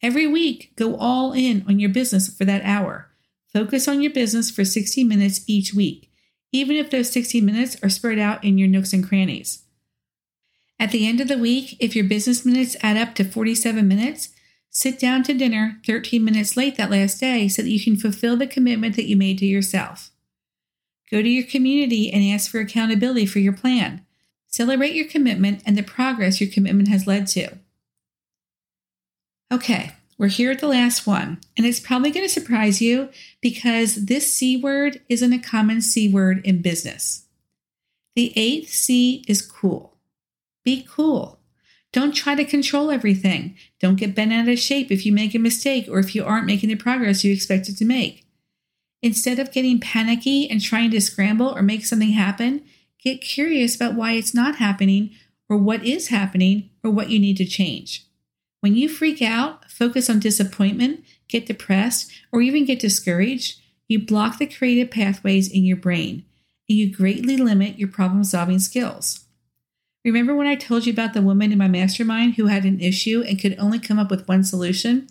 Every 0.00 0.26
week, 0.26 0.72
go 0.74 0.96
all 0.96 1.34
in 1.34 1.66
on 1.68 1.78
your 1.78 1.90
business 1.90 2.34
for 2.34 2.46
that 2.46 2.64
hour. 2.64 3.10
Focus 3.52 3.88
on 3.88 4.00
your 4.00 4.10
business 4.10 4.50
for 4.50 4.64
60 4.64 5.04
minutes 5.04 5.44
each 5.46 5.74
week, 5.74 6.10
even 6.50 6.76
if 6.76 6.88
those 6.88 7.10
60 7.10 7.42
minutes 7.42 7.76
are 7.82 7.90
spread 7.90 8.18
out 8.18 8.42
in 8.42 8.56
your 8.56 8.68
nooks 8.68 8.94
and 8.94 9.06
crannies. 9.06 9.64
At 10.80 10.92
the 10.92 11.06
end 11.06 11.20
of 11.20 11.28
the 11.28 11.36
week, 11.36 11.76
if 11.78 11.94
your 11.94 12.06
business 12.06 12.46
minutes 12.46 12.74
add 12.82 12.96
up 12.96 13.14
to 13.16 13.24
47 13.24 13.86
minutes, 13.86 14.30
sit 14.70 14.98
down 14.98 15.24
to 15.24 15.34
dinner 15.34 15.78
13 15.86 16.24
minutes 16.24 16.56
late 16.56 16.78
that 16.78 16.90
last 16.90 17.20
day 17.20 17.48
so 17.48 17.60
that 17.60 17.68
you 17.68 17.84
can 17.84 17.98
fulfill 17.98 18.38
the 18.38 18.46
commitment 18.46 18.96
that 18.96 19.10
you 19.10 19.14
made 19.14 19.36
to 19.40 19.44
yourself. 19.44 20.11
Go 21.12 21.20
to 21.20 21.28
your 21.28 21.46
community 21.46 22.10
and 22.10 22.24
ask 22.24 22.50
for 22.50 22.58
accountability 22.58 23.26
for 23.26 23.38
your 23.38 23.52
plan. 23.52 24.04
Celebrate 24.46 24.94
your 24.94 25.06
commitment 25.06 25.62
and 25.66 25.76
the 25.76 25.82
progress 25.82 26.40
your 26.40 26.50
commitment 26.50 26.88
has 26.88 27.06
led 27.06 27.26
to. 27.28 27.58
Okay, 29.52 29.92
we're 30.16 30.28
here 30.28 30.50
at 30.50 30.60
the 30.60 30.68
last 30.68 31.06
one, 31.06 31.38
and 31.54 31.66
it's 31.66 31.80
probably 31.80 32.10
going 32.10 32.24
to 32.24 32.32
surprise 32.32 32.80
you 32.80 33.10
because 33.42 34.06
this 34.06 34.32
C 34.32 34.56
word 34.56 35.02
isn't 35.10 35.32
a 35.34 35.38
common 35.38 35.82
C 35.82 36.08
word 36.08 36.40
in 36.46 36.62
business. 36.62 37.26
The 38.16 38.32
eighth 38.34 38.70
C 38.70 39.22
is 39.28 39.42
cool. 39.42 39.96
Be 40.64 40.86
cool. 40.88 41.38
Don't 41.92 42.12
try 42.12 42.34
to 42.34 42.44
control 42.46 42.90
everything. 42.90 43.54
Don't 43.80 43.96
get 43.96 44.14
bent 44.14 44.32
out 44.32 44.48
of 44.48 44.58
shape 44.58 44.90
if 44.90 45.04
you 45.04 45.12
make 45.12 45.34
a 45.34 45.38
mistake 45.38 45.86
or 45.90 45.98
if 45.98 46.14
you 46.14 46.24
aren't 46.24 46.46
making 46.46 46.70
the 46.70 46.76
progress 46.76 47.22
you 47.22 47.34
expected 47.34 47.76
to 47.76 47.84
make. 47.84 48.21
Instead 49.02 49.38
of 49.38 49.50
getting 49.50 49.80
panicky 49.80 50.48
and 50.48 50.60
trying 50.60 50.90
to 50.92 51.00
scramble 51.00 51.48
or 51.48 51.62
make 51.62 51.84
something 51.84 52.12
happen, 52.12 52.62
get 53.02 53.20
curious 53.20 53.74
about 53.74 53.94
why 53.94 54.12
it's 54.12 54.34
not 54.34 54.56
happening 54.56 55.10
or 55.48 55.56
what 55.56 55.84
is 55.84 56.08
happening 56.08 56.70
or 56.84 56.90
what 56.90 57.10
you 57.10 57.18
need 57.18 57.36
to 57.36 57.44
change. 57.44 58.06
When 58.60 58.76
you 58.76 58.88
freak 58.88 59.20
out, 59.20 59.68
focus 59.70 60.08
on 60.08 60.20
disappointment, 60.20 61.04
get 61.28 61.46
depressed, 61.46 62.12
or 62.30 62.40
even 62.40 62.64
get 62.64 62.78
discouraged, 62.78 63.60
you 63.88 63.98
block 63.98 64.38
the 64.38 64.46
creative 64.46 64.90
pathways 64.92 65.50
in 65.50 65.64
your 65.64 65.76
brain 65.76 66.24
and 66.68 66.78
you 66.78 66.94
greatly 66.94 67.36
limit 67.36 67.78
your 67.78 67.88
problem 67.88 68.22
solving 68.22 68.60
skills. 68.60 69.24
Remember 70.04 70.34
when 70.34 70.46
I 70.46 70.54
told 70.54 70.86
you 70.86 70.92
about 70.92 71.12
the 71.12 71.22
woman 71.22 71.50
in 71.50 71.58
my 71.58 71.68
mastermind 71.68 72.34
who 72.34 72.46
had 72.46 72.64
an 72.64 72.80
issue 72.80 73.22
and 73.26 73.40
could 73.40 73.56
only 73.58 73.80
come 73.80 73.98
up 73.98 74.10
with 74.10 74.28
one 74.28 74.44
solution? 74.44 75.08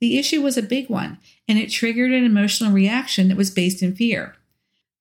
The 0.00 0.18
issue 0.18 0.42
was 0.42 0.56
a 0.56 0.62
big 0.62 0.88
one, 0.88 1.18
and 1.46 1.58
it 1.58 1.70
triggered 1.70 2.12
an 2.12 2.24
emotional 2.24 2.72
reaction 2.72 3.28
that 3.28 3.36
was 3.36 3.50
based 3.50 3.82
in 3.82 3.94
fear. 3.94 4.36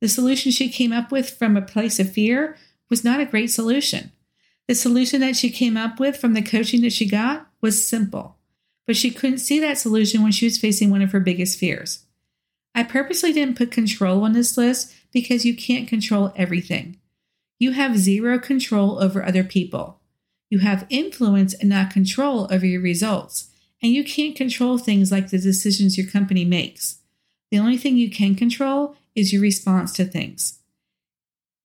The 0.01 0.07
solution 0.09 0.51
she 0.51 0.69
came 0.69 0.91
up 0.91 1.11
with 1.11 1.29
from 1.29 1.55
a 1.55 1.61
place 1.61 1.99
of 1.99 2.11
fear 2.11 2.57
was 2.89 3.03
not 3.03 3.19
a 3.19 3.25
great 3.25 3.51
solution. 3.51 4.11
The 4.67 4.75
solution 4.75 5.21
that 5.21 5.35
she 5.35 5.49
came 5.49 5.77
up 5.77 5.99
with 5.99 6.17
from 6.17 6.33
the 6.33 6.41
coaching 6.41 6.81
that 6.81 6.93
she 6.93 7.07
got 7.07 7.47
was 7.61 7.87
simple, 7.87 8.37
but 8.85 8.97
she 8.97 9.11
couldn't 9.11 9.39
see 9.39 9.59
that 9.59 9.77
solution 9.77 10.23
when 10.23 10.31
she 10.31 10.45
was 10.45 10.57
facing 10.57 10.89
one 10.89 11.01
of 11.01 11.11
her 11.11 11.19
biggest 11.19 11.57
fears. 11.57 12.05
I 12.75 12.83
purposely 12.83 13.33
didn't 13.33 13.57
put 13.57 13.71
control 13.71 14.23
on 14.23 14.33
this 14.33 14.57
list 14.57 14.93
because 15.11 15.45
you 15.45 15.55
can't 15.55 15.87
control 15.87 16.33
everything. 16.35 16.97
You 17.59 17.71
have 17.71 17.97
zero 17.97 18.37
control 18.37 19.01
over 19.01 19.23
other 19.23 19.43
people. 19.43 19.99
You 20.49 20.59
have 20.59 20.85
influence 20.89 21.53
and 21.55 21.69
not 21.69 21.91
control 21.91 22.47
over 22.51 22.65
your 22.65 22.81
results, 22.81 23.46
and 23.81 23.91
you 23.91 24.03
can't 24.03 24.35
control 24.35 24.77
things 24.77 25.11
like 25.11 25.29
the 25.29 25.37
decisions 25.37 25.97
your 25.97 26.07
company 26.07 26.45
makes. 26.45 26.99
The 27.51 27.59
only 27.59 27.77
thing 27.77 27.97
you 27.97 28.09
can 28.09 28.35
control 28.35 28.95
is 29.15 29.31
your 29.31 29.41
response 29.41 29.93
to 29.93 30.05
things. 30.05 30.59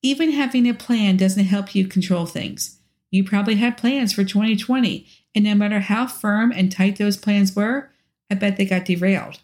Even 0.02 0.32
having 0.32 0.68
a 0.68 0.74
plan 0.74 1.16
doesn't 1.16 1.44
help 1.44 1.74
you 1.74 1.86
control 1.86 2.26
things. 2.26 2.78
You 3.10 3.24
probably 3.24 3.56
had 3.56 3.76
plans 3.76 4.12
for 4.12 4.24
2020, 4.24 5.06
and 5.34 5.44
no 5.44 5.54
matter 5.54 5.80
how 5.80 6.06
firm 6.06 6.52
and 6.52 6.72
tight 6.72 6.96
those 6.96 7.16
plans 7.16 7.54
were, 7.54 7.90
I 8.30 8.34
bet 8.34 8.56
they 8.56 8.64
got 8.64 8.86
derailed. 8.86 9.40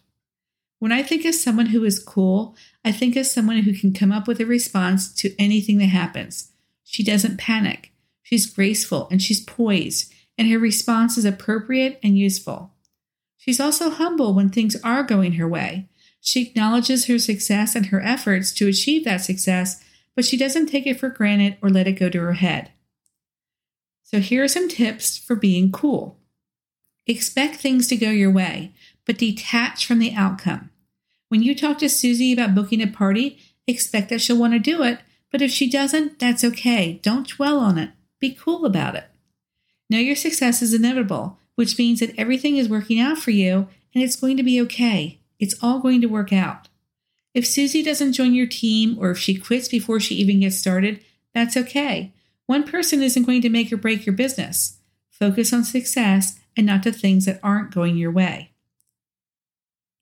When 0.78 0.92
I 0.92 1.02
think 1.02 1.24
of 1.24 1.34
someone 1.34 1.66
who 1.66 1.84
is 1.84 2.02
cool, 2.02 2.56
I 2.84 2.92
think 2.92 3.16
of 3.16 3.26
someone 3.26 3.58
who 3.58 3.74
can 3.74 3.92
come 3.92 4.12
up 4.12 4.26
with 4.26 4.40
a 4.40 4.46
response 4.46 5.12
to 5.16 5.34
anything 5.38 5.78
that 5.78 5.86
happens. 5.86 6.52
She 6.84 7.02
doesn't 7.02 7.38
panic. 7.38 7.92
She's 8.22 8.46
graceful 8.46 9.08
and 9.10 9.20
she's 9.20 9.44
poised, 9.44 10.12
and 10.38 10.48
her 10.50 10.58
response 10.58 11.18
is 11.18 11.24
appropriate 11.24 11.98
and 12.02 12.16
useful. 12.16 12.72
She's 13.36 13.60
also 13.60 13.90
humble 13.90 14.32
when 14.32 14.48
things 14.48 14.76
are 14.82 15.02
going 15.02 15.32
her 15.32 15.48
way. 15.48 15.88
She 16.20 16.42
acknowledges 16.42 17.06
her 17.06 17.18
success 17.18 17.74
and 17.74 17.86
her 17.86 18.00
efforts 18.00 18.52
to 18.54 18.68
achieve 18.68 19.04
that 19.04 19.22
success, 19.22 19.82
but 20.14 20.24
she 20.24 20.36
doesn't 20.36 20.66
take 20.66 20.86
it 20.86 20.98
for 20.98 21.08
granted 21.08 21.56
or 21.60 21.68
let 21.68 21.86
it 21.86 21.92
go 21.92 22.08
to 22.08 22.20
her 22.20 22.34
head. 22.34 22.70
So 24.02 24.20
here 24.20 24.42
are 24.42 24.48
some 24.48 24.68
tips 24.68 25.18
for 25.18 25.36
being 25.36 25.70
cool. 25.70 26.18
Expect 27.06 27.56
things 27.56 27.88
to 27.88 27.96
go 27.96 28.10
your 28.10 28.30
way, 28.30 28.72
but 29.06 29.18
detach 29.18 29.86
from 29.86 29.98
the 29.98 30.14
outcome. 30.14 30.70
When 31.28 31.42
you 31.42 31.54
talk 31.54 31.78
to 31.78 31.88
Susie 31.88 32.32
about 32.32 32.54
booking 32.54 32.82
a 32.82 32.86
party, 32.86 33.38
expect 33.66 34.08
that 34.10 34.20
she'll 34.20 34.38
want 34.38 34.54
to 34.54 34.58
do 34.58 34.82
it, 34.82 35.00
but 35.30 35.42
if 35.42 35.50
she 35.50 35.70
doesn't, 35.70 36.18
that's 36.18 36.44
okay. 36.44 37.00
Don't 37.02 37.28
dwell 37.28 37.58
on 37.58 37.78
it. 37.78 37.90
Be 38.18 38.34
cool 38.34 38.64
about 38.64 38.94
it. 38.94 39.04
Know 39.90 39.98
your 39.98 40.16
success 40.16 40.62
is 40.62 40.74
inevitable, 40.74 41.38
which 41.54 41.78
means 41.78 42.00
that 42.00 42.18
everything 42.18 42.56
is 42.56 42.68
working 42.68 43.00
out 43.00 43.18
for 43.18 43.30
you 43.30 43.68
and 43.94 44.02
it's 44.04 44.16
going 44.16 44.36
to 44.36 44.42
be 44.42 44.60
okay. 44.62 45.20
It's 45.38 45.56
all 45.62 45.80
going 45.80 46.00
to 46.00 46.06
work 46.08 46.32
out. 46.32 46.68
If 47.34 47.46
Susie 47.46 47.82
doesn't 47.82 48.14
join 48.14 48.34
your 48.34 48.46
team 48.46 48.96
or 48.98 49.10
if 49.10 49.18
she 49.18 49.36
quits 49.36 49.68
before 49.68 50.00
she 50.00 50.16
even 50.16 50.40
gets 50.40 50.58
started, 50.58 51.04
that's 51.34 51.56
okay. 51.56 52.12
One 52.46 52.64
person 52.64 53.02
isn't 53.02 53.24
going 53.24 53.42
to 53.42 53.50
make 53.50 53.72
or 53.72 53.76
break 53.76 54.06
your 54.06 54.14
business. 54.14 54.78
Focus 55.10 55.52
on 55.52 55.64
success 55.64 56.38
and 56.56 56.66
not 56.66 56.82
the 56.82 56.92
things 56.92 57.26
that 57.26 57.40
aren't 57.42 57.74
going 57.74 57.96
your 57.96 58.10
way. 58.10 58.52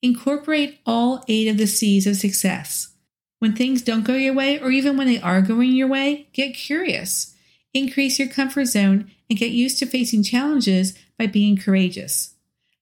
Incorporate 0.03 0.79
all 0.87 1.25
eight 1.27 1.49
of 1.49 1.59
the 1.59 1.66
C's 1.66 2.07
of 2.07 2.16
success. 2.16 2.94
When 3.38 3.55
things 3.55 3.83
don't 3.83 4.05
go 4.05 4.14
your 4.14 4.35
way, 4.35 4.59
or 4.61 4.70
even 4.70 4.96
when 4.96 5.07
they 5.07 5.20
are 5.20 5.42
going 5.42 5.72
your 5.72 5.88
way, 5.88 6.29
get 6.33 6.55
curious. 6.55 7.35
Increase 7.75 8.18
your 8.18 8.29
comfort 8.29 8.66
zone 8.66 9.11
and 9.28 9.38
get 9.38 9.50
used 9.50 9.78
to 9.78 9.86
facing 9.86 10.22
challenges 10.22 10.96
by 11.18 11.26
being 11.26 11.56
courageous. 11.56 12.34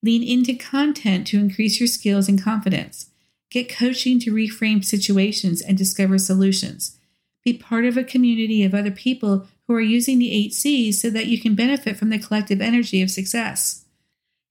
Lean 0.03 0.23
into 0.23 0.55
content 0.55 1.27
to 1.27 1.39
increase 1.39 1.81
your 1.81 1.87
skills 1.87 2.29
and 2.29 2.43
confidence. 2.43 3.11
Get 3.51 3.75
coaching 3.75 4.19
to 4.21 4.35
reframe 4.35 4.85
situations 4.85 5.63
and 5.63 5.79
discover 5.79 6.19
solutions. 6.19 6.99
Be 7.45 7.53
part 7.55 7.85
of 7.85 7.97
a 7.97 8.05
community 8.05 8.65
of 8.65 8.75
other 8.75 8.91
people 8.91 9.47
who 9.67 9.75
are 9.75 9.81
using 9.81 10.19
the 10.19 10.33
eight 10.33 10.53
C's 10.53 11.01
so 11.01 11.11
that 11.11 11.27
you 11.27 11.41
can 11.41 11.55
benefit 11.55 11.97
from 11.97 12.11
the 12.11 12.19
collective 12.19 12.61
energy 12.61 13.01
of 13.01 13.11
success. 13.11 13.85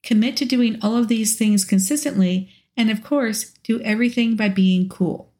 Commit 0.03 0.38
to 0.38 0.45
doing 0.45 0.77
all 0.82 0.97
of 0.97 1.08
these 1.08 1.38
things 1.38 1.65
consistently, 1.65 2.49
and 2.75 2.89
of 2.89 3.03
course, 3.03 3.51
do 3.63 3.79
everything 3.82 4.36
by 4.36 4.49
being 4.49 4.89
cool. 4.89 5.32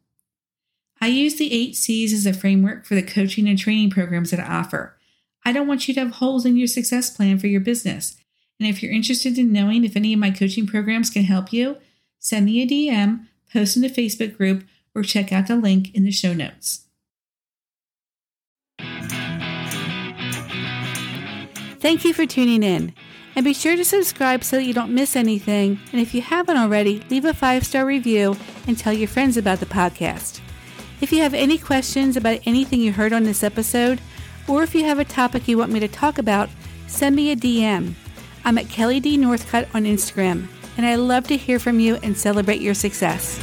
I 1.00 1.08
use 1.08 1.36
the 1.36 1.52
eight 1.52 1.76
C's 1.76 2.12
as 2.12 2.26
a 2.26 2.32
framework 2.32 2.86
for 2.86 2.94
the 2.94 3.02
coaching 3.02 3.48
and 3.48 3.58
training 3.58 3.90
programs 3.90 4.30
that 4.30 4.40
I 4.40 4.44
offer. 4.44 4.96
I 5.44 5.52
don't 5.52 5.66
want 5.66 5.86
you 5.86 5.94
to 5.94 6.00
have 6.00 6.12
holes 6.12 6.46
in 6.46 6.56
your 6.56 6.66
success 6.66 7.14
plan 7.14 7.38
for 7.38 7.46
your 7.46 7.60
business. 7.60 8.16
And 8.58 8.68
if 8.68 8.82
you're 8.82 8.92
interested 8.92 9.38
in 9.38 9.52
knowing 9.52 9.84
if 9.84 9.96
any 9.96 10.12
of 10.12 10.20
my 10.20 10.30
coaching 10.30 10.66
programs 10.66 11.10
can 11.10 11.24
help 11.24 11.52
you, 11.52 11.76
send 12.18 12.46
me 12.46 12.62
a 12.62 12.66
DM, 12.66 13.26
post 13.52 13.76
in 13.76 13.82
the 13.82 13.88
Facebook 13.88 14.36
group, 14.36 14.64
or 14.94 15.02
check 15.02 15.32
out 15.32 15.48
the 15.48 15.56
link 15.56 15.94
in 15.94 16.04
the 16.04 16.12
show 16.12 16.32
notes. 16.32 16.86
Thank 21.80 22.04
you 22.04 22.14
for 22.14 22.24
tuning 22.24 22.62
in. 22.62 22.94
And 23.36 23.44
be 23.44 23.52
sure 23.52 23.76
to 23.76 23.84
subscribe 23.84 24.44
so 24.44 24.56
that 24.56 24.64
you 24.64 24.72
don't 24.72 24.94
miss 24.94 25.16
anything. 25.16 25.80
And 25.92 26.00
if 26.00 26.14
you 26.14 26.22
haven't 26.22 26.56
already, 26.56 27.00
leave 27.10 27.24
a 27.24 27.34
five 27.34 27.66
star 27.66 27.84
review 27.84 28.36
and 28.66 28.78
tell 28.78 28.92
your 28.92 29.08
friends 29.08 29.36
about 29.36 29.58
the 29.60 29.66
podcast. 29.66 30.40
If 31.00 31.12
you 31.12 31.20
have 31.20 31.34
any 31.34 31.58
questions 31.58 32.16
about 32.16 32.40
anything 32.46 32.80
you 32.80 32.92
heard 32.92 33.12
on 33.12 33.24
this 33.24 33.42
episode, 33.42 34.00
or 34.48 34.62
if 34.62 34.74
you 34.74 34.84
have 34.84 34.98
a 34.98 35.04
topic 35.04 35.48
you 35.48 35.58
want 35.58 35.72
me 35.72 35.80
to 35.80 35.88
talk 35.88 36.18
about, 36.18 36.48
send 36.86 37.16
me 37.16 37.30
a 37.30 37.36
DM. 37.36 37.94
I'm 38.44 38.58
at 38.58 38.68
Kelly 38.68 39.00
D. 39.00 39.16
Northcott 39.16 39.66
on 39.74 39.84
Instagram, 39.84 40.48
and 40.76 40.84
I 40.84 40.96
love 40.96 41.26
to 41.28 41.36
hear 41.36 41.58
from 41.58 41.80
you 41.80 41.96
and 42.02 42.16
celebrate 42.16 42.60
your 42.60 42.74
success. 42.74 43.38